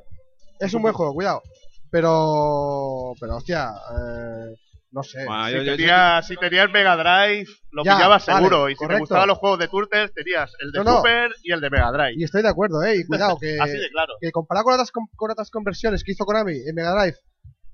[0.60, 1.42] Es un buen juego, cuidado.
[1.90, 4.54] Pero, pero hostia, eh,
[4.90, 5.24] no sé.
[5.24, 8.68] Bueno, Si yo- yo- tenía, si tenía el Mega Drive, lo Ya, pillabas vale, seguro.
[8.68, 10.96] y si te gustaban los juegos de Turtles, tenías el de No, no.
[10.98, 12.14] Super y el de Mega Drive.
[12.16, 12.96] Y estoy de acuerdo, ¿eh?
[12.96, 13.58] Y cuidado, que...
[13.60, 14.14] Así de claro.
[14.20, 17.16] que comparado con otras, con, otras conversiones que hizo Konami en Mega Drive,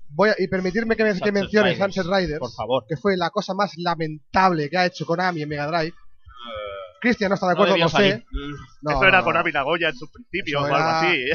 [0.09, 2.85] voy a, y permitirme que, me, que Sunset mencione Riders, Sunset Riders, Por favor.
[2.87, 5.93] que fue la cosa más lamentable que ha hecho Konami en Mega Drive.
[7.01, 8.25] Cristian no está de No acuerdo, lo sé.
[8.83, 11.25] No, eso era no, Konami Nagoya en su principio Eso o algo era- así.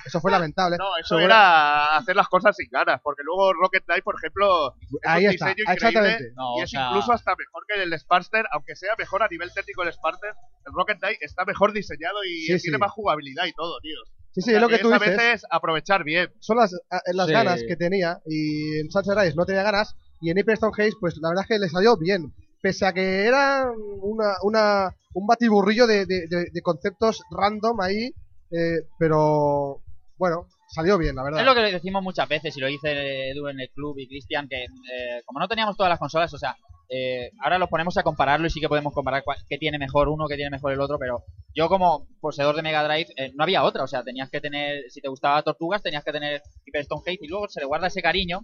[0.06, 0.76] Eso fue lamentable.
[0.78, 3.00] No, eso Sobre- era hacer las cosas sin ganas.
[3.02, 6.18] Porque luego Rocket Knight, por ejemplo, es Ahí un está, diseño increíble.
[6.36, 9.28] No, y o es sea, incluso hasta mejor que el Sparster, aunque sea mejor a
[9.28, 10.30] nivel técnico el Sparster,
[10.66, 12.80] el Rocket Knight está mejor diseñado y Sí, tiene sí.
[12.80, 13.98] más jugabilidad y todo, tío.
[14.32, 15.16] Sí, sí, O sea, es lo que tú a dices.
[15.16, 16.30] veces aprovechar bien.
[16.40, 17.32] Son las, a- las Sí.
[17.32, 18.20] ganas que tenía.
[18.26, 19.96] Y en Sunset Riders no tenía ganas.
[20.20, 22.32] Y en Hyperstone Haze, pues la verdad es que le salió bien.
[22.66, 23.70] Pese a que era
[24.02, 28.10] una, una, un batiburrillo de, de- conceptos random ahí.
[28.50, 29.82] eh, pero
[30.18, 31.40] bueno, salió bien, la verdad.
[31.42, 34.48] Es lo que decimos muchas veces y lo dice Edu en el club y Cristian,
[34.48, 36.56] que eh, como no teníamos todas las consolas, o sea,
[36.88, 40.26] eh, ahora los ponemos a compararlo y sí que podemos comparar qué tiene mejor uno,
[40.26, 41.22] qué tiene mejor el otro, pero
[41.54, 44.82] yo como poseedor de Mega Drive eh, no había otra, o sea, tenías que tener,
[44.90, 48.02] si te gustaba Tortugas, tenías que tener Hyperstone Haze y luego se le guarda ese
[48.02, 48.40] cariño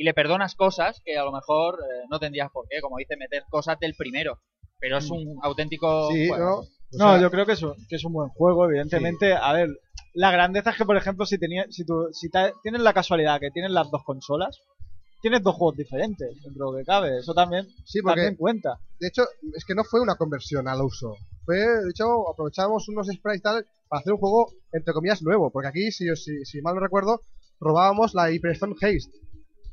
[0.00, 3.18] y le perdonas cosas que a lo mejor eh, no tendrías por qué, como dice,
[3.18, 4.38] meter cosas del primero,
[4.78, 6.08] pero es un auténtico...
[6.10, 6.62] Sí, juego.
[6.92, 7.04] ¿no?
[7.04, 9.34] No, sea, yo creo que es, un, que es un buen juego, evidentemente.
[9.34, 9.68] A ver,
[10.14, 13.38] la grandeza es que, por ejemplo, si, tenía, si, tú, si te- tienes la casualidad
[13.40, 14.58] que tienes las dos consolas,
[15.20, 17.18] tienes dos juegos diferentes dentro de lo que cabe.
[17.18, 18.80] Eso también Sí, porque en cuenta.
[18.98, 19.24] de hecho
[19.54, 21.14] es que no fue una conversión al uso.
[21.44, 25.50] Fue, de hecho, aprovechábamos unos sprites tal para hacer un juego, entre comillas, nuevo.
[25.52, 27.20] Porque aquí, si, si, si mal no recuerdo,
[27.60, 29.12] robábamos la Hyperstone Haste,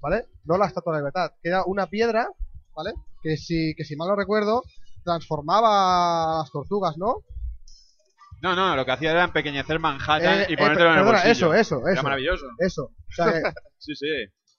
[0.02, 0.26] ¿vale?
[0.46, 2.30] No la Estatua de la Libertad, que era una piedra,
[2.76, 2.92] ¿vale?
[3.22, 4.64] Que si, que si mal no recuerdo,
[5.04, 7.18] transformaba a las tortugas, ¿no?
[8.42, 11.12] No, no, lo que hacía era empequeñecer Manhattan Eh, y eh, ponértelo en el perdona,
[11.24, 11.32] bolsillo.
[11.32, 12.04] eso, eso, Era eso.
[12.04, 12.46] maravilloso.
[12.60, 12.84] Eso.
[12.84, 13.42] O sea, que-
[13.80, 14.08] Sí, sí.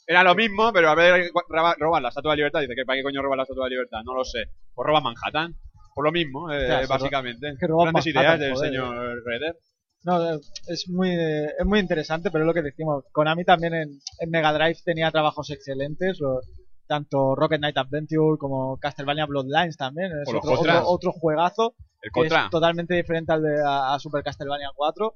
[0.06, 2.60] Era lo mismo, pero a ver, roba- roban la Estatua de Libertad.
[2.60, 3.98] Dice que ¿para qué coño roban la Estatua de Libertad?
[4.04, 4.46] No lo sé.
[4.74, 5.54] Pues roban Manhattan.
[5.94, 7.50] Por lo mismo, eh, Ya, básicamente.
[7.50, 8.70] es que roban Grandes Manhattan, ideas del joder.
[8.70, 9.56] señor Redder.
[10.04, 10.30] No,
[10.68, 13.04] es muy, es muy interesante, pero es lo que decimos.
[13.12, 13.88] Konami también en,
[14.20, 16.40] en Mega Drive tenía trabajos excelentes, lo-
[16.86, 20.10] tanto Rocket Knight Adventure como Castlevania Bloodlines también.
[20.22, 24.22] Es otro, otro, otro juegazo El que es totalmente diferente al de a, a Super
[24.22, 25.12] Castlevania 4.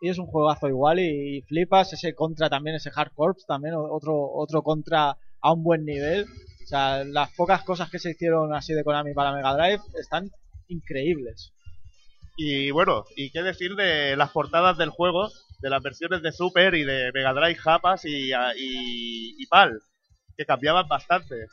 [0.00, 1.92] Y es un juegazo igual y, y flipas.
[1.92, 6.24] Ese contra también, ese Hard Corps también, otro, otro contra a un buen nivel.
[6.24, 10.30] O sea, las pocas cosas que se hicieron así de Konami para Mega Drive están
[10.68, 11.52] increíbles.
[12.36, 15.30] Y bueno, y qué decir de las portadas del juego,
[15.60, 19.80] de las versiones de Super y de Mega Drive Japas y, a- y, y PAL,
[20.36, 21.46] que cambiaban bastante.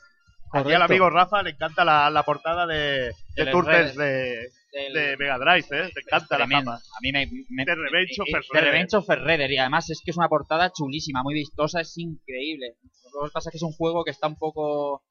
[0.52, 5.38] Aquí al amigo Rafa le encanta la, la portada de, de Turtles de, de Mega
[5.38, 5.90] Drive, ¿eh?
[5.94, 6.74] Me encanta la capa.
[6.76, 7.30] A mí me...
[7.50, 11.22] me de Revenge of De Revenge of Y además es que es una portada chulísima,
[11.22, 12.74] muy vistosa, es increíble.
[13.14, 15.02] Lo que pasa es que es un juego que está un poco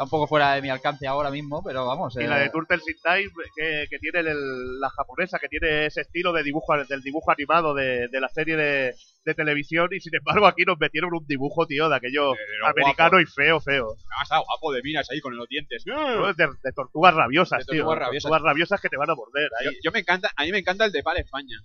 [0.00, 2.16] Está un poco fuera de mi alcance ahora mismo, pero vamos.
[2.16, 6.00] Y la de eh, Turtles in Time, que, que tiene la japonesa, que tiene ese
[6.00, 8.94] estilo de dibujo del dibujo animado de, de la serie de,
[9.26, 12.32] de, televisión, y sin embargo aquí nos metieron un dibujo, tío, de aquello
[12.66, 13.94] americano y feo, feo.
[14.18, 15.84] Ah, está guapo de miras ahí con los dientes.
[15.84, 17.84] de, tortugas rabiosas, tío.
[17.84, 18.80] Tortugas rabiosas.
[18.80, 19.50] que te van a morder.
[19.60, 19.66] Ahí.
[19.84, 21.58] Yo, me encanta, a mí me encanta el de PAL España.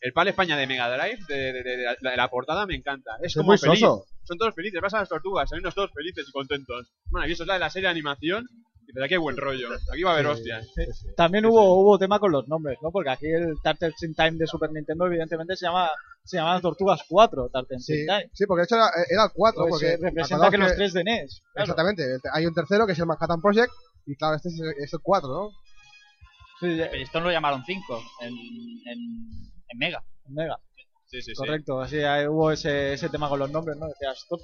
[0.00, 3.18] El PAL España de Mega Drive, de, la, portada, me encanta.
[3.20, 3.82] Es, como muy feliz
[4.28, 6.92] son todos felices, vas a las tortugas, unos todos felices y contentos.
[7.10, 8.46] Bueno, y eso es la de la serie de animación.
[8.86, 9.68] Y de aquí hay buen rollo.
[9.92, 10.66] Aquí va a haber hostias.
[11.14, 12.90] También hubo, hubo tema con los nombres, ¿no?
[12.90, 15.90] Porque aquí el Turtles in Time de Super Nintendo, evidentemente, se llama
[16.24, 18.30] se llama Tortugas 4, Turtles in Time.
[18.32, 19.62] Sí, porque de hecho era, el 4.
[19.62, 21.42] Pues porque representa que, los tres de NES.
[21.54, 22.02] Exactamente.
[22.32, 23.72] Hay un tercero que es el Manhattan Project.
[24.06, 24.60] Y claro, este es
[24.92, 25.50] el, 4, ¿no?
[26.60, 28.98] Sí, esto lo llamaron 5 en, en,
[29.68, 30.02] en Mega.
[30.26, 30.58] En Mega.
[31.08, 31.98] Sí, sí, Correcto, así
[32.28, 33.88] hubo ese, ese tema con los nombres, ¿no?
[33.88, 34.38] Decías, tú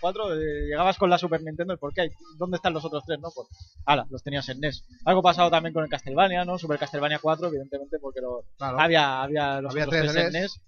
[0.00, 2.10] 4, eh, llegabas con la Super Nintendo, ¿por qué?
[2.36, 3.30] ¿Dónde están los otros tres, no?
[3.34, 3.46] Pues,
[3.86, 4.84] ala, los tenías en NES.
[5.04, 6.58] Algo pasado también con el Castlevania, ¿no?
[6.58, 10.60] Super Castlevania 4, evidentemente, porque lo, había, había los otros tres, en NES.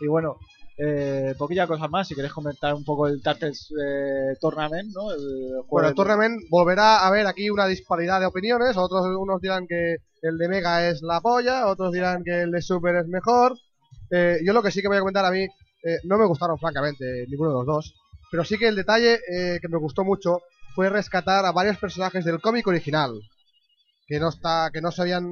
[0.00, 0.38] Y bueno,
[0.76, 5.12] eh, poquilla cosa más, si queréis comentar un poco el Turtles eh, Tournament, ¿no?
[5.12, 8.76] El bueno, el Tournament volverá a haber aquí una disparidad de opiniones.
[8.76, 12.62] Otros unos dirán que el de Mega es la polla, otros dirán que el de
[12.62, 13.56] Super es mejor.
[14.14, 16.58] Eh, yo lo que sí que voy a comentar a mí, eh, no me gustaron
[16.58, 17.94] francamente ninguno de los dos,
[18.30, 20.42] pero sí que el detalle eh, que me gustó mucho
[20.74, 23.18] fue rescatar a varios personajes del cómic original,
[24.06, 25.24] que no está, que no se habían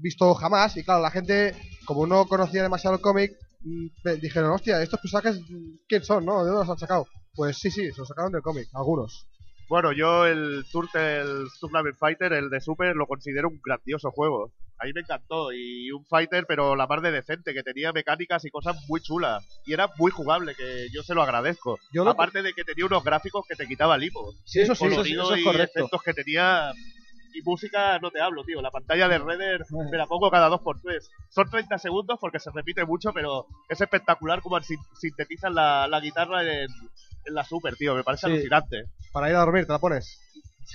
[0.00, 1.54] visto jamás, y claro, la gente,
[1.86, 3.30] como no conocía demasiado el cómic,
[3.60, 5.40] mm, dijeron, hostia, estos personajes,
[5.88, 6.44] ¿quién son, no?
[6.44, 7.06] ¿De dónde los han sacado?
[7.34, 9.29] Pues sí, sí, se los sacaron del cómic, algunos.
[9.70, 14.50] Bueno, yo el Turtle Tournament Fighter, el de Super, lo considero un grandioso juego.
[14.80, 15.52] A mí me encantó.
[15.52, 19.46] Y un fighter, pero la más de decente, que tenía mecánicas y cosas muy chulas.
[19.64, 21.78] Y era muy jugable, que yo se lo agradezco.
[22.04, 24.34] Aparte de que tenía unos gráficos que te quitaba el hipo.
[24.44, 25.78] Sí, eso sí, eso, eso, es correcto.
[25.78, 26.72] efectos que tenía
[27.32, 28.60] y música no te hablo, tío.
[28.60, 31.08] La pantalla de Redder me la pongo cada dos por tres.
[31.28, 36.42] Son 30 segundos porque se repite mucho, pero es espectacular como sintetizan la, la guitarra
[36.42, 36.70] en,
[37.24, 37.94] en la Super, tío.
[37.94, 38.86] Me parece alucinante.
[39.12, 40.20] Para ir a dormir, ¿te la pones?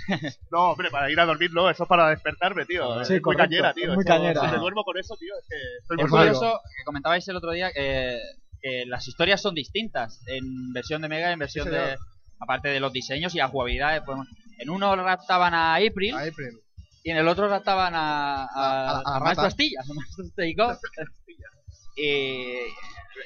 [0.52, 3.02] no, hombre, para ir a dormir no, eso es para despertarme, tío.
[3.02, 3.94] es muy cañera, tío.
[3.94, 4.42] muy cañera.
[4.42, 7.72] Si me duermo con eso, tío, es que estoy curioso que comentabais el otro día
[7.72, 8.20] que,
[8.62, 11.98] que, las historias son distintas en versión de Mega y en versión de.
[12.38, 14.20] Aparte de los diseños y la jugabilidad, pues,
[14.60, 16.60] en uno raptaban a April, a April.
[17.02, 19.88] y en el otro raptaban a, a, a, a Maestro Astillas.
[21.96, 22.58] y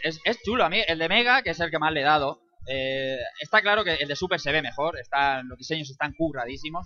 [0.04, 2.04] es, es chulo, a mí el de Mega, que es el que más le he
[2.04, 2.40] dado,
[2.72, 6.86] eh, está claro que el de Super se ve mejor, están, los diseños están curradísimos.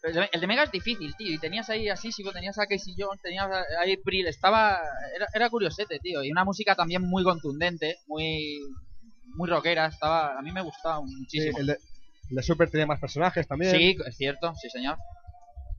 [0.00, 1.32] Pero el de Mega es difícil, tío.
[1.34, 3.48] Y tenías ahí así, si tenías a Casey Jones, tenías
[3.80, 4.78] ahí Pril, estaba.
[5.16, 6.22] Era, era, curiosete, tío.
[6.22, 8.60] Y una música también muy contundente, muy.
[9.34, 9.86] muy rockera.
[9.86, 11.58] Estaba, a mí me gustaba muchísimo.
[11.58, 13.74] el, de, Super tenía más personajes también.
[13.74, 14.98] Sí, es cierto, sí, señor.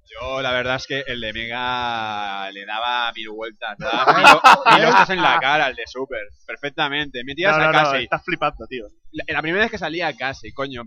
[0.07, 4.05] Yo la verdad es que el de Mega le daba mil vueltas, daba
[4.77, 7.23] mil, en la cara al de Super, perfectamente.
[7.23, 8.03] Metías a casi.
[8.03, 8.85] estás flipando, tío.
[9.11, 10.83] La, la, primera vez que salía casi, coño.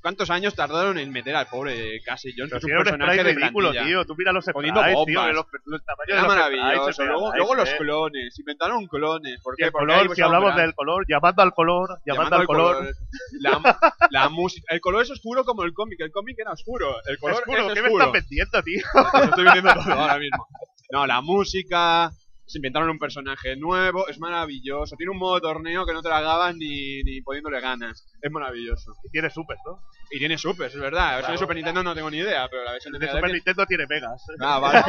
[0.00, 2.52] ¿Cuántos años tardaron en meter al pobre Casey Jones?
[2.52, 4.04] es un personaje de ridículo, tío.
[4.04, 5.06] Tú mira los poniendo bombas.
[5.06, 7.04] Tío, los, los Era maravilloso.
[7.04, 8.38] Luego, luego los clones.
[8.38, 9.40] Inventaron clones.
[9.42, 9.64] ¿Por qué?
[9.66, 12.94] El color, si hablamos del color, llamando al color, llamando, al color.
[13.40, 13.78] La,
[14.10, 14.66] la música.
[14.74, 16.00] El color es oscuro como el cómic.
[16.00, 16.96] El cómic era oscuro.
[17.06, 17.68] El color oscuro.
[17.68, 18.82] es ¿Qué me estás vendiendo, tío?
[19.24, 20.46] estoy vendiendo todo ahora mismo.
[20.90, 22.10] No, la música,
[22.48, 24.96] se inventaron un personaje nuevo, es maravilloso.
[24.96, 28.06] Tiene un modo torneo que no te la hagas ni, ni poniéndole ganas.
[28.22, 28.92] Es maravilloso.
[29.04, 29.78] Y tiene super, ¿no?
[30.10, 31.10] Y tiene super, es verdad.
[31.10, 33.66] La versión de Super Nintendo no tengo ni idea, pero la versión de, Super Nintendo
[33.66, 34.24] tiene megas.
[34.40, 34.82] Ah, vale.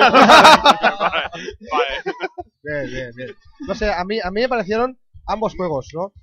[1.70, 1.94] vale.
[2.64, 3.36] Bien, bien, bien.
[3.68, 4.98] No sé, a mí, a mí me parecieron
[5.28, 6.14] ambos juegos, ¿no?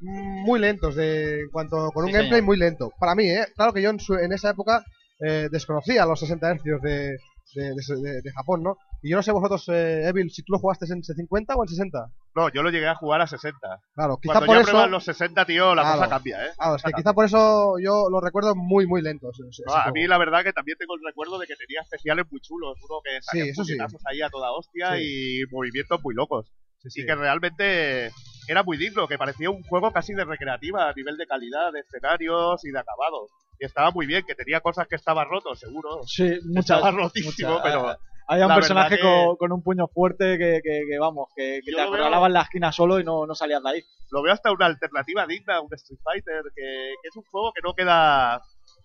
[0.00, 2.90] Muy lentos, de, en cuanto con un gameplay muy lento.
[2.98, 3.46] Para mí, ¿eh?
[3.54, 4.82] Claro que yo en, en esa época
[5.20, 7.18] eh, desconocía los 60 Hz de,
[7.54, 8.76] de, de, de, Japón, ¿no?
[9.02, 11.68] Y yo no sé vosotros, eh, Evil, si tú lo jugaste en 50 o en
[11.68, 11.98] 60.
[12.34, 13.58] No, yo lo llegué a jugar a 60.
[13.94, 14.86] Claro, quizá Cuando por ya eso...
[14.86, 16.50] los 60, tío, la claro, cosa cambia, ¿eh?
[16.56, 19.38] Claro, es que quizá por eso yo lo recuerdo muy, muy lentos.
[19.40, 22.26] Ese, no, a mí la verdad que también tengo el recuerdo de que tenía especiales
[22.30, 22.76] muy chulos.
[22.88, 23.76] Uno que sí, eso sí.
[24.04, 25.40] ahí a toda hostia Sí.
[25.42, 26.46] y movimientos muy locos.
[26.78, 27.00] Sí, sí.
[27.02, 28.10] Y que realmente
[28.50, 31.80] era muy digno, que parecía un juego casi de recreativa a nivel de calidad, de
[31.80, 33.30] escenarios y de acabados.
[33.58, 36.02] Y estaba muy bien, que tenía cosas que estaban rotos, seguro.
[36.06, 36.78] Sí, muchas.
[36.78, 37.62] Estaba rotísimo, muchas.
[37.62, 37.96] pero...
[38.26, 41.72] Había un personaje que- con, con un puño fuerte que, que, que, vamos, que, te
[41.74, 43.82] veo- acorralaba en la esquina solo y no, no salías de ahí.
[44.12, 47.74] Lo veo hasta una alternativa digna, un Street Fighter, que, es un juego que no
[47.74, 48.40] queda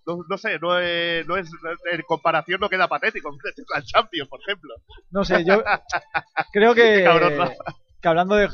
[0.07, 1.47] no, sé, no es, no es,
[1.91, 3.29] en comparación no queda patético
[3.75, 4.73] al Champion, por ejemplo.
[5.11, 5.63] No sé, yo
[6.51, 7.03] creo que,
[8.05, 8.47] que hablando de,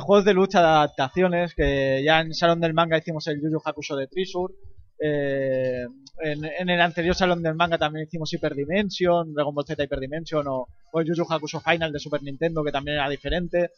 [0.00, 3.60] juegos de lucha, de adaptaciones, que ya en Salón del Manga hicimos el Yu Yu
[3.62, 4.54] Hakusho de Trisur,
[4.98, 5.84] eh,
[6.22, 11.00] en, el anterior Salón del Manga también hicimos Hyperdimension, Dragon Ball Z Hyperdimension o, o
[11.00, 13.72] el Yu Yu Hakusho Final de Super Nintendo, que también era diferente.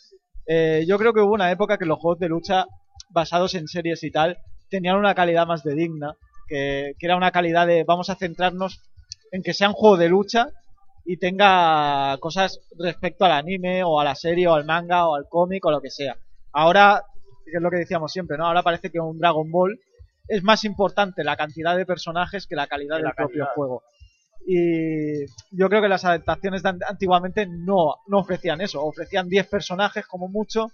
[0.47, 2.67] Eh, yo creo que hubo una época que los juegos de lucha
[3.11, 4.39] basados en series y tal
[4.71, 6.15] tenían una calidad más de digna,
[6.47, 8.81] que, era una calidad de vamos a centrarnos
[9.33, 10.51] en que sea un juego de lucha
[11.07, 15.29] y tenga cosas respecto al anime o a la serie o al manga o al
[15.29, 16.17] cómic o lo que sea.
[16.53, 17.05] Ahora,
[17.45, 18.47] que es lo que decíamos siempre, ¿no?
[18.47, 19.79] Ahora parece que un Dragon Ball
[20.27, 23.85] es más importante la cantidad de personajes que la calidad del propio juego.
[24.49, 30.07] Y yo creo que las adaptaciones de antiguamente no, no ofrecían eso, ofrecían 10 personajes
[30.07, 30.69] como mucho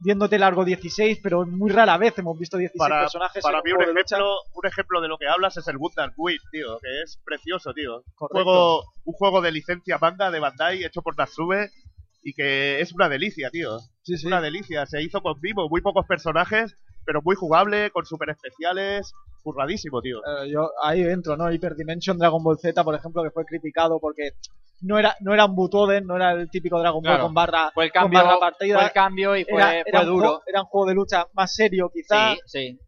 [0.00, 3.42] viéndote largo 16, pero muy rara vez hemos visto 16 personajes.
[3.42, 6.78] Para mí, un ejemplo, un ejemplo de lo que hablas es el Gundam Wing, tío,
[6.80, 8.04] que es precioso, tío.
[8.20, 11.70] Un juego, un juego de licencia manga de Bandai hecho por Natsume
[12.22, 13.78] y que es una delicia, tío.
[14.02, 14.26] Sí, sí.
[14.26, 14.86] Una delicia.
[14.86, 16.76] Se hizo con vivo, muy pocos personajes,
[17.06, 19.12] pero muy jugable, con super especiales.
[19.42, 20.18] Curradísimo, tío.
[20.18, 21.50] Eh, yo ahí entro, ¿no?
[21.50, 24.32] Hyperdimension Dragon Ball Z, por ejemplo, que fue criticado porque
[24.80, 27.84] no era, no era un Butoden, no era el típico Dragon Ball con barra, fue
[27.84, 28.78] el cambio, con barra partida.
[28.78, 30.42] Fue el cambio y fue, era, duro.
[30.46, 32.38] era un juego de lucha más serio, quizás.
[32.46, 32.80] Sí, sí.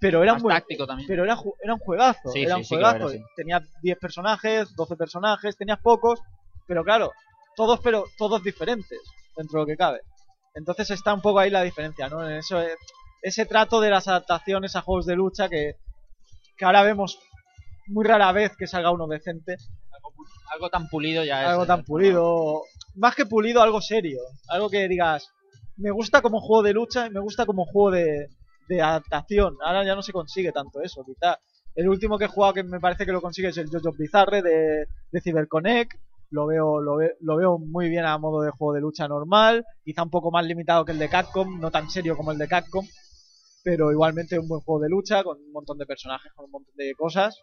[0.00, 1.06] Pero era, más un táctico también.
[1.06, 2.30] pero era, era un juegazo.
[2.30, 3.10] Sí, era un juegazo.
[3.36, 6.20] Tenías 10 personajes, 12 personajes, tenías pocos,
[6.66, 7.12] pero claro,
[7.54, 9.00] todos, pero todos diferentes,
[9.36, 10.00] dentro de lo que cabe.
[10.54, 12.26] Entonces está un poco ahí la diferencia, ¿no?
[12.26, 12.74] En eso, eh,
[13.22, 15.76] ese trato de las adaptaciones a juegos de lucha que,
[16.56, 17.18] que ahora vemos
[17.88, 19.56] muy rara vez que salga uno decente
[20.52, 21.48] algo tan pulido ya es.
[21.48, 22.62] Algo tan pulido.
[22.94, 24.20] Más que pulido, algo serio.
[24.48, 25.28] Algo que digas,
[25.76, 28.28] me gusta como juego de lucha y me gusta como juego de,
[28.68, 29.56] de adaptación.
[29.64, 31.38] Ahora ya no se consigue tanto eso, quizá.
[31.74, 34.40] El último que he jugado que me parece que lo consigue es el Jojo Bizarre
[34.40, 35.92] de, de CyberConnect.
[36.30, 39.64] Lo veo, lo, lo veo muy bien a modo de juego de lucha normal.
[39.84, 42.48] Quizá un poco más limitado que el de Capcom, no tan serio como el de
[42.48, 42.86] Capcom.
[43.66, 46.72] Pero igualmente un buen juego de lucha con un montón de personajes, con un montón
[46.76, 47.42] de cosas.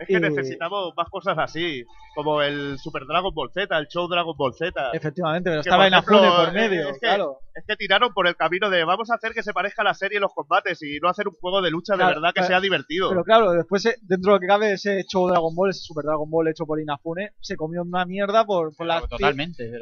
[0.00, 1.84] Es que necesitamos más cosas así,
[2.14, 4.90] como el Super Dragon Ball Z, el Show Dragon Ball Z.
[4.94, 7.40] Efectivamente, pero estaba en Afune por medio, es que, claro.
[7.54, 9.94] Es que tiraron por el camino de vamos a hacer que se parezca a la
[9.94, 13.10] serie los combates y no hacer un juego de lucha de verdad que sea divertido.
[13.10, 16.04] Pero claro, después eh, dentro de lo que cabe ese Show Dragon Ball, ese Super
[16.06, 19.04] Dragon Ball hecho por Inafune, se comió una mierda por, por, las,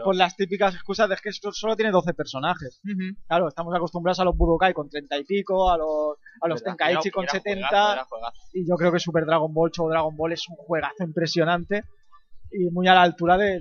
[0.05, 2.81] por las típicas excusas de que solo tiene 12 personajes.
[3.29, 7.11] Claro, estamos acostumbrados a los Budokai con 30 y pico, a los, a los Tenkaichi
[7.11, 8.07] con 70
[8.55, 11.85] y yo creo que Super Dragon Ball, Show Dragon Ball es un juego impresionante
[12.51, 13.61] y muy a la altura de,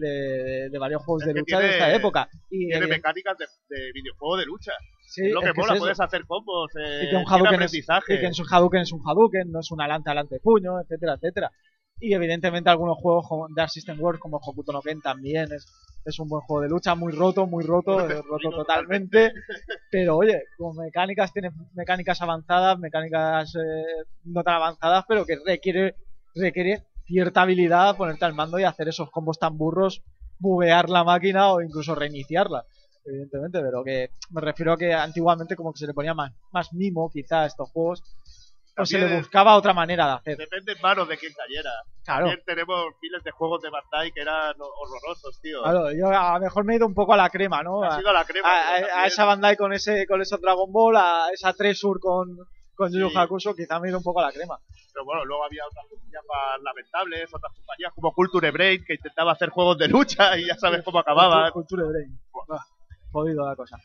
[0.70, 2.30] de, varios juegos de lucha de esta época.
[2.50, 4.72] Y, tiene mecánicas de, de, videojuego de lucha.
[5.16, 6.72] es lo que mola, puedes hacer combos.
[6.76, 9.60] Eh, y que un Hadouken es, y que en su Hadouken es un Hadouken, no
[9.60, 11.52] es un alante alante puño, etcétera, etcétera.
[12.00, 13.26] Y evidentemente algunos juegos
[13.56, 15.66] de Art System Works como Hokuto no Ken también es,
[16.06, 19.34] es un buen juego de lucha, muy roto, muy roto, roto totalmente.
[19.92, 25.96] Pero oye, con mecánicas, tiene mecánicas avanzadas, mecánicas eh, no tan avanzadas, pero que requiere,
[26.40, 30.04] requiere cierta habilidad ponerte al mando y hacer esos combos tan burros,
[30.40, 32.66] buguear la máquina o incluso reiniciarla.
[33.06, 36.74] Evidentemente, pero que me refiero a que antiguamente como que se le ponía más, más
[36.74, 38.04] mimo quizá a estos juegos
[38.78, 40.38] o se le buscaba otra manera de hacer.
[40.38, 41.72] Depende en manos de quien cayera.
[42.04, 42.28] Claro.
[42.28, 45.64] También tenemos miles de juegos de Bandai que eran horrorosos, tío.
[45.64, 47.84] Claro, yo a lo mejor me he ido un poco a la crema, ¿no?
[47.84, 48.48] Ha sido a la crema.
[48.48, 52.38] A, esa Bandai con ese con esos Dragon Ball, a esa Tresur con,
[52.78, 54.58] con Yu Yu Hakusho, quizá me he ido un poco a la crema.
[54.94, 59.34] Pero bueno, luego había otras compañías más lamentables, otras compañías como Culture Brain que intentaba
[59.34, 61.52] hacer juegos de lucha y ya sabes cómo acababa.
[61.52, 62.20] Culture Brain.
[63.12, 63.78] jodido la cosa.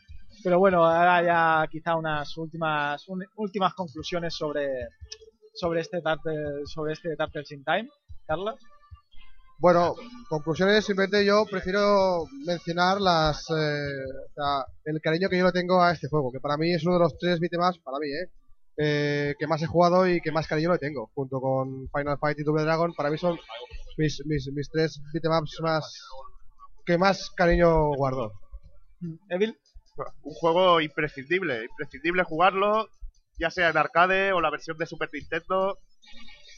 [0.43, 4.69] Pero bueno, ahora ya quizá unas últimas últimas conclusiones sobre
[5.53, 7.89] sobre este Turtle, sobre este Turtles in Time,
[8.27, 8.59] Carlos.
[9.59, 9.95] Bueno,
[10.27, 16.09] conclusiones simplemente yo prefiero mencionar las eh, el cariño que yo le tengo a este
[16.09, 18.29] juego, que para mí es uno de los tres más para mí, ¿eh?
[18.77, 22.39] Eh, que más he jugado y que más cariño le tengo, junto con Final Fight
[22.39, 22.93] y Double Dragon.
[22.93, 23.39] Para mí son
[23.97, 26.01] mis, mis, mis tres beatemaps más
[26.85, 28.33] que más cariño guardo.
[29.29, 29.57] Evil,
[30.23, 32.89] un juego imprescindible, imprescindible jugarlo,
[33.37, 35.77] ya sea en arcade o la versión de Super Nintendo.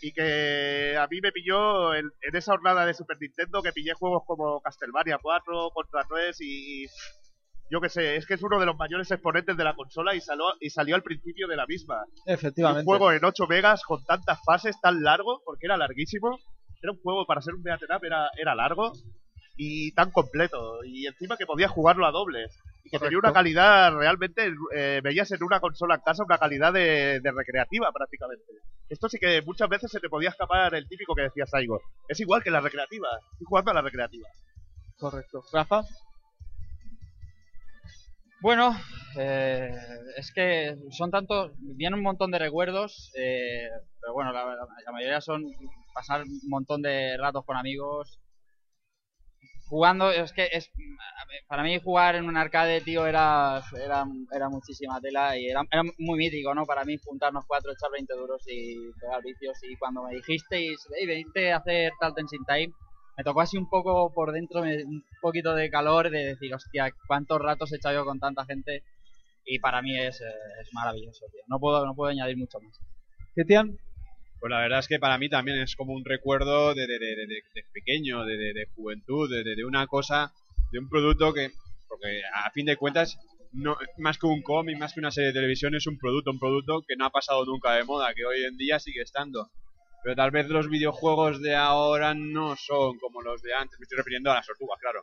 [0.01, 4.24] Y que a mí me pilló en, esa jornada de Super Nintendo que pillé juegos
[4.26, 6.86] como Castlevania 4, Contra 3 y
[7.70, 10.22] yo que sé, es que es uno de los mayores exponentes de la consola y,
[10.22, 12.03] salió, y salió al principio de la misma.
[12.26, 12.82] Efectivamente.
[12.82, 16.39] Un juego en 8 megas con tantas fases, tan largo, porque era larguísimo.
[16.82, 18.93] Era un juego para ser un beat'em up, era, era largo
[19.57, 20.84] y tan completo.
[20.84, 22.57] Y encima que podías jugarlo a dobles.
[22.84, 26.72] Y que tenía una calidad realmente, eh, veías en una consola en casa una calidad
[26.72, 28.43] de, recreativa prácticamente.
[28.89, 31.82] esto sí que muchas veces se te podía escapar el típico que decía Saigo.
[32.07, 33.07] Es igual que la recreativa.
[33.34, 34.28] Estoy jugando a la recreativa.
[34.99, 35.43] Correcto.
[35.51, 35.84] Rafa.
[38.42, 38.76] Bueno,
[39.18, 39.72] eh,
[40.18, 43.70] es que son tantos, vienen un montón de recuerdos, eh,
[44.02, 45.44] pero bueno, la, mayoría son
[45.94, 48.20] pasar un montón de ratos con amigos,
[49.68, 50.70] jugando, es que es
[51.48, 55.84] para mí jugar en un arcade, tío, era, era, era muchísima tela y era, era,
[55.98, 56.66] muy mítico, ¿no?
[56.66, 61.08] Para mí juntarnos cuatro, echar 20 duros y pegar vicios y cuando me dijisteis, hey,
[61.08, 62.74] veniste a hacer tal Tensing Time,
[63.18, 67.39] me tocó así un poco por dentro, un poquito de calor de decir, hostia, cuántos
[67.39, 68.84] ratos he echado yo con tanta gente
[69.45, 70.26] y para mí es, eh,
[70.61, 71.41] es maravilloso, tío.
[71.47, 72.80] No puedo, no puedo añadir mucho más.
[73.34, 73.78] Cristian.
[74.39, 77.16] Pues la verdad es que para mí también es como un recuerdo de, de, de,
[77.16, 80.34] de pequeño, de, juventud, de, una cosa,
[80.72, 81.51] de un producto que,
[81.88, 83.18] porque a fin de cuentas,
[83.53, 86.39] no, más que un cómic, más que una serie de televisión, es un producto, un
[86.39, 89.49] producto que no ha pasado nunca de moda, que hoy en día sigue estando.
[90.06, 93.97] Pero tal vez los videojuegos de ahora no son como los de antes, me estoy
[93.97, 95.01] refiriendo a las tortugas, claro.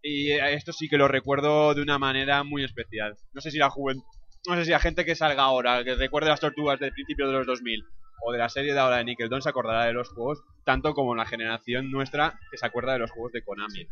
[0.00, 3.18] Y esto sí que lo recuerdo de una manera muy especial.
[3.34, 4.02] No sé si la juventud,
[4.48, 7.34] no sé si la gente que salga ahora, que recuerde las tortugas del principio de
[7.34, 7.84] los 2000,
[8.24, 11.14] o de la serie de ahora de Nickelodeon se acordará de los juegos, tanto como
[11.14, 13.86] la generación nuestra que se acuerda de los juegos de Konami.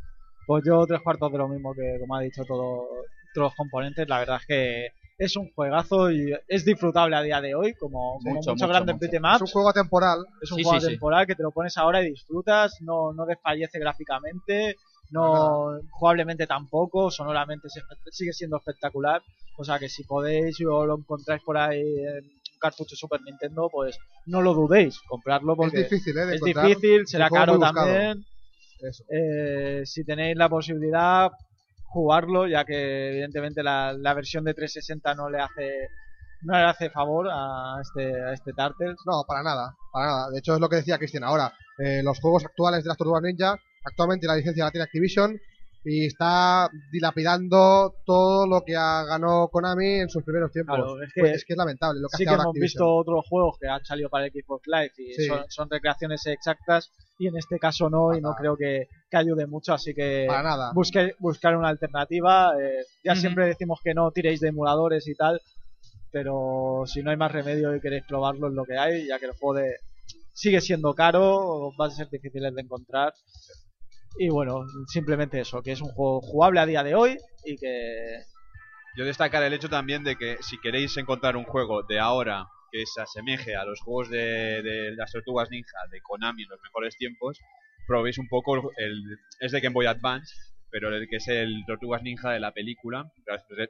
[0.46, 2.86] Pues yo tres cuartos de lo mismo que como ha dicho todo,
[3.34, 4.88] todos los componentes, la verdad es que
[5.18, 9.46] es un juegazo y es disfrutable a día de hoy, como, muchos grandes Es un
[9.46, 10.24] juego temporal.
[10.40, 14.76] Es un juego temporal que te lo pones ahora y disfrutas, no, no desfallece gráficamente,
[15.10, 17.68] no jugablemente tampoco, sonoramente
[18.10, 19.22] sigue siendo espectacular.
[19.58, 23.98] O sea que si podéis o lo encontráis por ahí en cartucho Super Nintendo, pues
[24.26, 26.34] no lo dudéis, comprarlo porque es difícil, ¿eh?
[26.34, 28.24] es difícil, será caro también.
[29.08, 31.30] Eh, si tenéis la posibilidad,
[31.92, 35.88] jugarlo, ya que evidentemente la, la, versión de 360 no le hace
[36.42, 38.96] no le hace favor a este, a este Turtles.
[39.06, 40.30] No, para nada, para nada.
[40.30, 41.52] De hecho es lo que decía Cristian ahora.
[41.78, 45.38] Eh, los juegos actuales de las Tortugas Ninja, actualmente la licencia la tiene Activision
[45.84, 50.78] y está dilapidando todo lo que ganó Konami en sus primeros tiempos.
[51.02, 53.56] es, que, pues es, que, es lamentable lo que sí que hemos visto otros juegos
[53.58, 55.14] que han salido para Xbox Live y
[55.48, 59.74] son, recreaciones exactas y en este caso no y no creo que, que, ayude mucho
[59.74, 60.28] así que
[60.74, 65.40] Busque, buscar una alternativa eh, ya siempre decimos que no tiréis de emuladores y tal
[66.12, 69.26] pero si no hay más remedio y queréis probarlo es lo que hay ya que
[69.26, 69.76] el juego de,
[70.32, 73.14] sigue siendo caro va a ser difícil de encontrar
[74.18, 78.20] y bueno, simplemente eso, que es un juego jugable a día de hoy y que...
[78.96, 82.84] Yo destacar el hecho también de que si queréis encontrar un juego de ahora que
[82.84, 86.96] se asemeje a los juegos de, de las tortugas ninja de Konami en los mejores
[86.96, 87.38] tiempos,
[87.86, 89.18] probéis un poco el...
[89.40, 90.34] es de Game Boy Advance,
[90.70, 93.12] pero el que es el Tortugas Ninja de la película,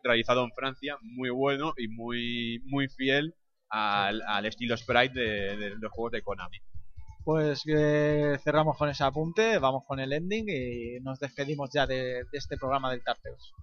[0.05, 3.35] realizado en Francia, muy bueno y muy, muy fiel
[3.69, 6.59] al, estilo sprite de, de los juegos de Konami.
[7.25, 12.25] Pues eh, cerramos con ese apunte, vamos con el ending y nos despedimos ya de,
[12.33, 13.55] este programa del Tarteos.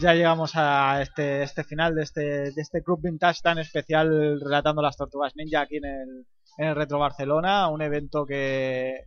[0.00, 2.20] Ya llegamos a este, este final de este,
[2.52, 6.26] de este Club Vintage tan especial relatando las tortugas ninja aquí en el,
[6.58, 9.04] en el Retro Barcelona, un evento que,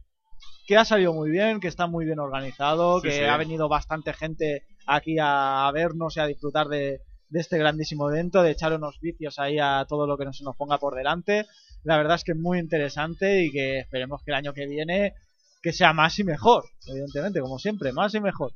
[0.68, 3.24] que ha salido muy bien, que está muy bien organizado, Sí, que sí.
[3.24, 8.44] ha venido bastante gente aquí a, vernos y a disfrutar de, de este grandísimo evento,
[8.44, 11.46] de echar unos vicios ahí a todo lo que nos, nos ponga por delante.
[11.84, 15.14] La verdad es que es muy interesante y que esperemos que el año que viene
[15.62, 18.52] que sea más y mejor, evidentemente, como siempre, más y mejor.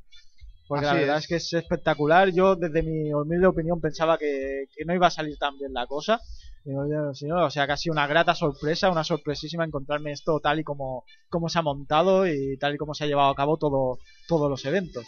[0.68, 1.24] Porque la verdad es.
[1.24, 1.28] es.
[1.28, 2.30] que es espectacular.
[2.30, 5.86] Yo, desde mi humilde opinión, pensaba que, que no iba a salir tan bien la
[5.86, 6.20] cosa.
[6.66, 11.58] O sea, casi una grata sorpresa, una sorpresísima encontrarme esto tal y como, como se
[11.58, 15.04] ha montado y tal y como se ha llevado a cabo todo, todos los eventos.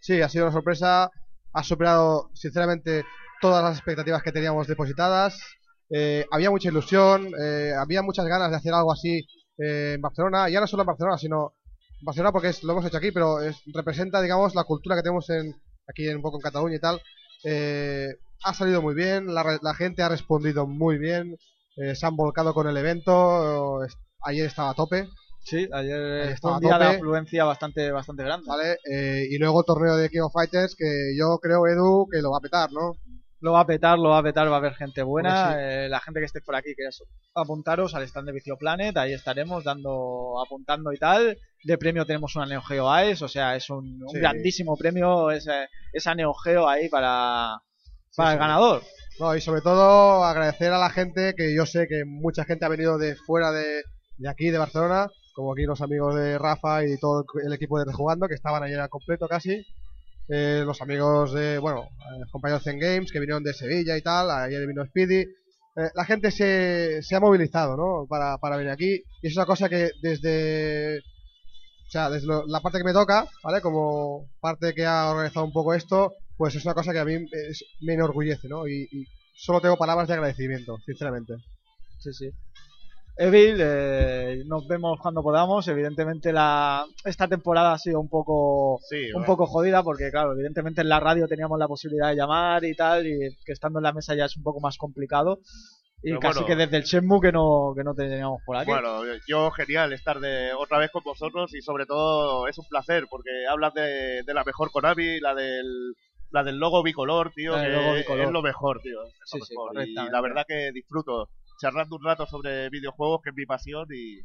[0.00, 1.10] Sí, ha sido una sorpresa.
[1.52, 3.04] Ha superado, sinceramente,
[3.40, 5.40] todas las expectativas que teníamos depositadas.
[5.90, 9.26] Eh, había mucha ilusión, eh, había muchas ganas de hacer algo así
[9.58, 10.48] eh, en Barcelona.
[10.48, 11.54] Ya no solo en Barcelona, sino
[12.02, 15.28] Barcelona porque es- lo hemos hecho aquí, pero es- representa, digamos, la cultura que tenemos
[15.30, 15.54] en,
[15.88, 17.00] aquí en, un poco en Cataluña y tal.
[17.44, 18.08] Eh,
[18.44, 21.36] ha salido muy bien, la, la gente ha respondido muy bien,
[21.76, 23.84] eh, se han volcado con el evento.
[23.84, 25.08] es- ayer estaba a tope.
[25.42, 28.44] Sí, ayer fue un día de afluencia bastante, bastante grande.
[28.46, 28.76] ¿vale?
[28.90, 32.30] Eh, y luego el torneo de King of Fighters, que yo creo, Edu, que lo
[32.30, 32.92] va a petar, ¿no?
[33.42, 35.50] Lo va a petar, lo va a petar, va a haber gente buena.
[35.50, 38.56] Hombre, eh, la gente que esté por aquí, que eso, apuntaros al stand de Vicio
[38.58, 41.38] Planet, ahí estaremos dando, apuntando y tal.
[41.64, 44.18] De premio tenemos una Neo Geo AES, o sea, es un, un Sí.
[44.18, 47.56] grandísimo premio ese, esa Neo Geo ahí para,
[48.16, 48.82] para Sí, el ganador.
[49.18, 52.68] No, y sobre todo agradecer a la gente, que yo sé que mucha gente ha
[52.68, 53.82] venido de fuera de,
[54.18, 57.84] de aquí, de Barcelona, como aquí los amigos de Rafa y todo el equipo de
[57.86, 59.64] Rejugando, que estaban ayer al completo casi.
[60.32, 64.30] Eh, los amigos de, bueno, eh, compañeros Zen Games, que vinieron de Sevilla y tal,
[64.30, 65.22] ayer vino Speedy.
[65.22, 68.06] Eh, la gente se, se ha movilizado, ¿no?
[68.08, 69.02] Para, para venir aquí.
[69.22, 73.26] Y es una cosa que desde, o sea, desde lo- la parte que me toca,
[73.42, 73.60] ¿vale?
[73.60, 77.14] Como parte que ha organizado un poco esto, pues es una cosa que a mí
[77.32, 78.66] es- me enorgullece, ¿no?
[78.68, 79.04] Y, y
[79.34, 81.34] solo tengo palabras de agradecimiento, sinceramente.
[81.98, 82.30] Sí, sí.
[83.16, 85.68] Evil, eh, nos vemos cuando podamos.
[85.68, 89.26] Evidentemente la esta temporada ha sido un poco Sí, un bueno.
[89.26, 93.06] poco jodida porque claro, evidentemente en la radio teníamos la posibilidad de llamar y tal
[93.06, 95.38] y que estando en la mesa ya es un poco más complicado
[96.02, 96.46] y Pero casi bueno.
[96.46, 98.70] que desde el Shenmue que no que no teníamos por aquí.
[98.70, 103.04] Bueno, yo genial estar de otra vez con vosotros y sobre todo es un placer
[103.10, 105.92] porque hablas de, de la mejor Konami, la del
[106.30, 108.24] la del logo bicolor, tío, El que logo bicolor.
[108.26, 109.02] es lo mejor, tío.
[109.02, 109.72] es lo Sí, sí, mejor.
[109.72, 110.12] y correctamente.
[110.12, 111.28] la verdad que disfruto
[111.60, 114.20] charlando un rato sobre videojuegos, que es mi pasión y,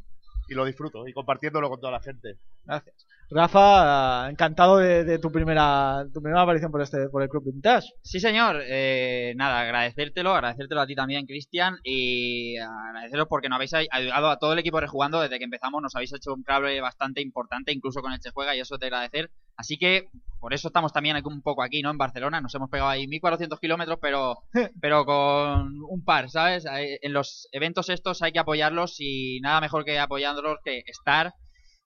[0.47, 2.37] y lo disfruto y compartiéndolo con toda la gente.
[2.63, 3.05] Gracias.
[3.29, 7.89] Rafa, encantado de, de tu primera tu primera aparición por este por el Club Vintage.
[8.03, 8.61] Sí, señor.
[8.63, 14.29] Eh, nada, agradecértelo, agradecértelo a ti también, Cristian, y agradeceros porque nos habéis ay- ayudado
[14.29, 15.81] a todo el equipo rejugando desde que empezamos.
[15.81, 18.85] Nos habéis hecho un cable bastante importante, incluso con el Che Juega, y eso te
[18.85, 19.31] agradecer.
[19.57, 21.89] Así que por eso estamos también un poco aquí, ¿no?
[21.89, 22.41] En Barcelona.
[22.41, 24.43] Nos hemos pegado ahí 1400 kilómetros, pero,
[24.81, 26.65] pero con un par, ¿sabes?
[26.67, 31.33] En los eventos estos hay que apoyarlos y nada mejor que apoyándolos que estar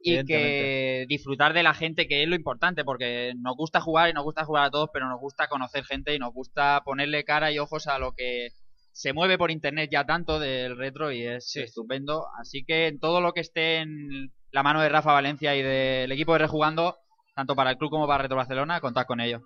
[0.01, 4.13] y que disfrutar de la gente, que es lo importante, porque nos gusta jugar y
[4.13, 7.51] nos gusta jugar a todos, pero nos gusta conocer gente y nos gusta ponerle cara
[7.51, 8.49] y ojos a lo que
[8.91, 12.27] se mueve por internet ya tanto del retro y es estupendo.
[12.39, 16.11] Así que en todo lo que esté en la mano de Rafa Valencia y del
[16.11, 16.97] equipo de Rejugando,
[17.39, 19.39] tanto para el club como para Retro Barcelona, contad con ello.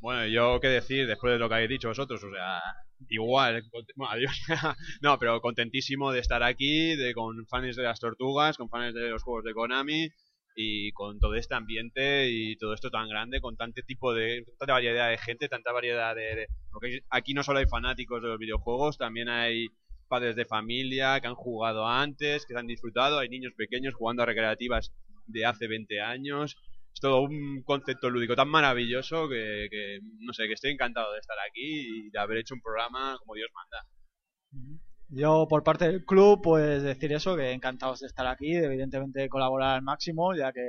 [0.00, 2.62] Bueno, yo qué decir después de lo que habéis dicho vosotros, o sea,
[3.08, 3.64] igual,
[4.08, 4.40] adiós.
[5.02, 9.10] no, pero contentísimo de estar aquí, de con fans de las tortugas, con fans de
[9.10, 10.08] los juegos de Konami
[10.54, 14.74] y con todo este ambiente y todo esto tan grande, con tanto tipo de, tanta
[14.74, 18.38] variedad de gente, tanta variedad de, de- porque aquí no solo hay fanáticos de los
[18.38, 19.66] videojuegos, también hay
[20.06, 24.26] padres de familia que han jugado antes, que han disfrutado, hay niños pequeños jugando a
[24.26, 24.92] recreativas
[25.28, 26.56] de hace 20 años,
[26.92, 31.36] es todo un concepto lúdico tan maravilloso que, no sé, que estoy encantado de estar
[31.48, 34.78] aquí y de haber hecho un programa como Dios manda.
[35.10, 39.20] Yo por parte del club pues decir eso, que encantados de estar aquí, de, evidentemente
[39.20, 40.60] de colaborar al máximo, ya que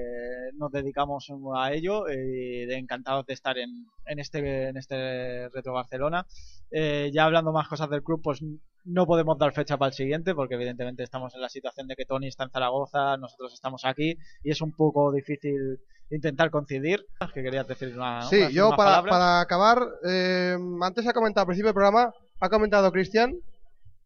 [0.54, 5.74] nos dedicamos a ello y de encantados de estar en, en este en este Retro
[5.74, 6.26] Barcelona.
[6.72, 8.42] Eh, ya hablando más cosas del club, pues
[8.86, 12.06] no podemos dar fecha para el siguiente, porque evidentemente estamos en la situación de que
[12.06, 15.80] Tony está en Zaragoza, nosotros estamos aquí y es un poco difícil
[16.10, 17.06] intentar coincidir.
[17.34, 21.68] Que querías decir una, Sí, yo para, para acabar, eh, antes ha comentado al principio
[21.68, 23.36] del programa, ha comentado Cristian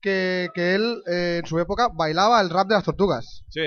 [0.02, 3.44] que, que él eh, en su época bailaba el rap de las tortugas.
[3.50, 3.62] Sí.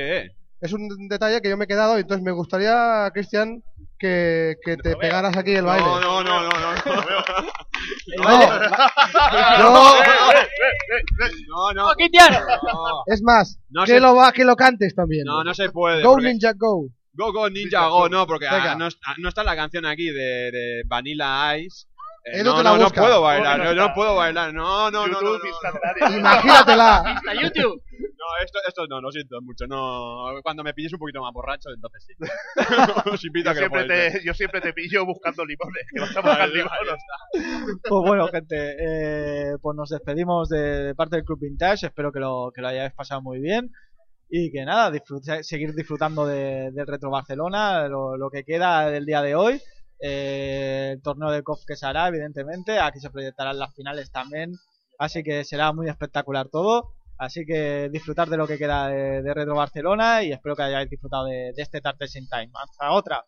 [0.61, 3.62] Es un detalle que yo me he quedado y entonces me gustaría, Cristian,
[3.99, 5.87] que, que te pegaras aquí el baile.
[5.87, 6.66] No, no, no, no, no.
[9.59, 9.95] No.
[11.49, 11.87] No, no.
[11.95, 15.24] No, es más, No que, se- lo, va- que lo cantes también.
[15.24, 16.03] no, no se puede.
[16.03, 16.89] Go porque- Ninja Go.
[17.15, 18.89] Go Go Ninja Go, no, porque ah, no,
[19.19, 21.87] no está la canción aquí de, de Vanilla Ice.
[22.24, 24.53] Eh, no, no, no puedo bailar, ¿Cómo que no, no no puedo bailar.
[24.53, 25.20] No, no, no, no.
[25.20, 25.49] YouTube no.
[25.49, 26.19] instantáneo.
[26.19, 27.23] Imagínatela.
[27.41, 27.81] YouTube.
[28.18, 29.66] No, esto, esto no, lo siento mucho.
[29.66, 32.14] No, cuando me pilles un poquito más borracho, entonces sí.
[33.12, 35.84] Os invito Yo a que lo siempre, te, yo siempre te pillo buscando limones.
[35.93, 36.80] Que vas a buscar limones.
[36.82, 37.78] está.
[37.88, 41.86] Pues bueno, gente, eh, pues nos despedimos de, de parte del Club Vintage.
[41.86, 43.70] Espero que lo, que lo hayáis pasado muy bien.
[44.28, 49.05] Y que nada, disfrute- seguir disfrutando de- del Retro Barcelona, lo, lo que queda del
[49.06, 49.60] día de hoy.
[50.01, 52.78] Eh, el torneo de COF que se hará, evidentemente.
[52.78, 54.52] Aquí se proyectarán las finales también.
[54.98, 56.94] Así que será muy espectacular todo.
[57.18, 61.24] Así que disfrutar de lo que queda de, Retro Barcelona y espero que hayáis disfrutado
[61.26, 62.51] de, de este Tartes in Time.
[62.55, 63.24] Hasta otra.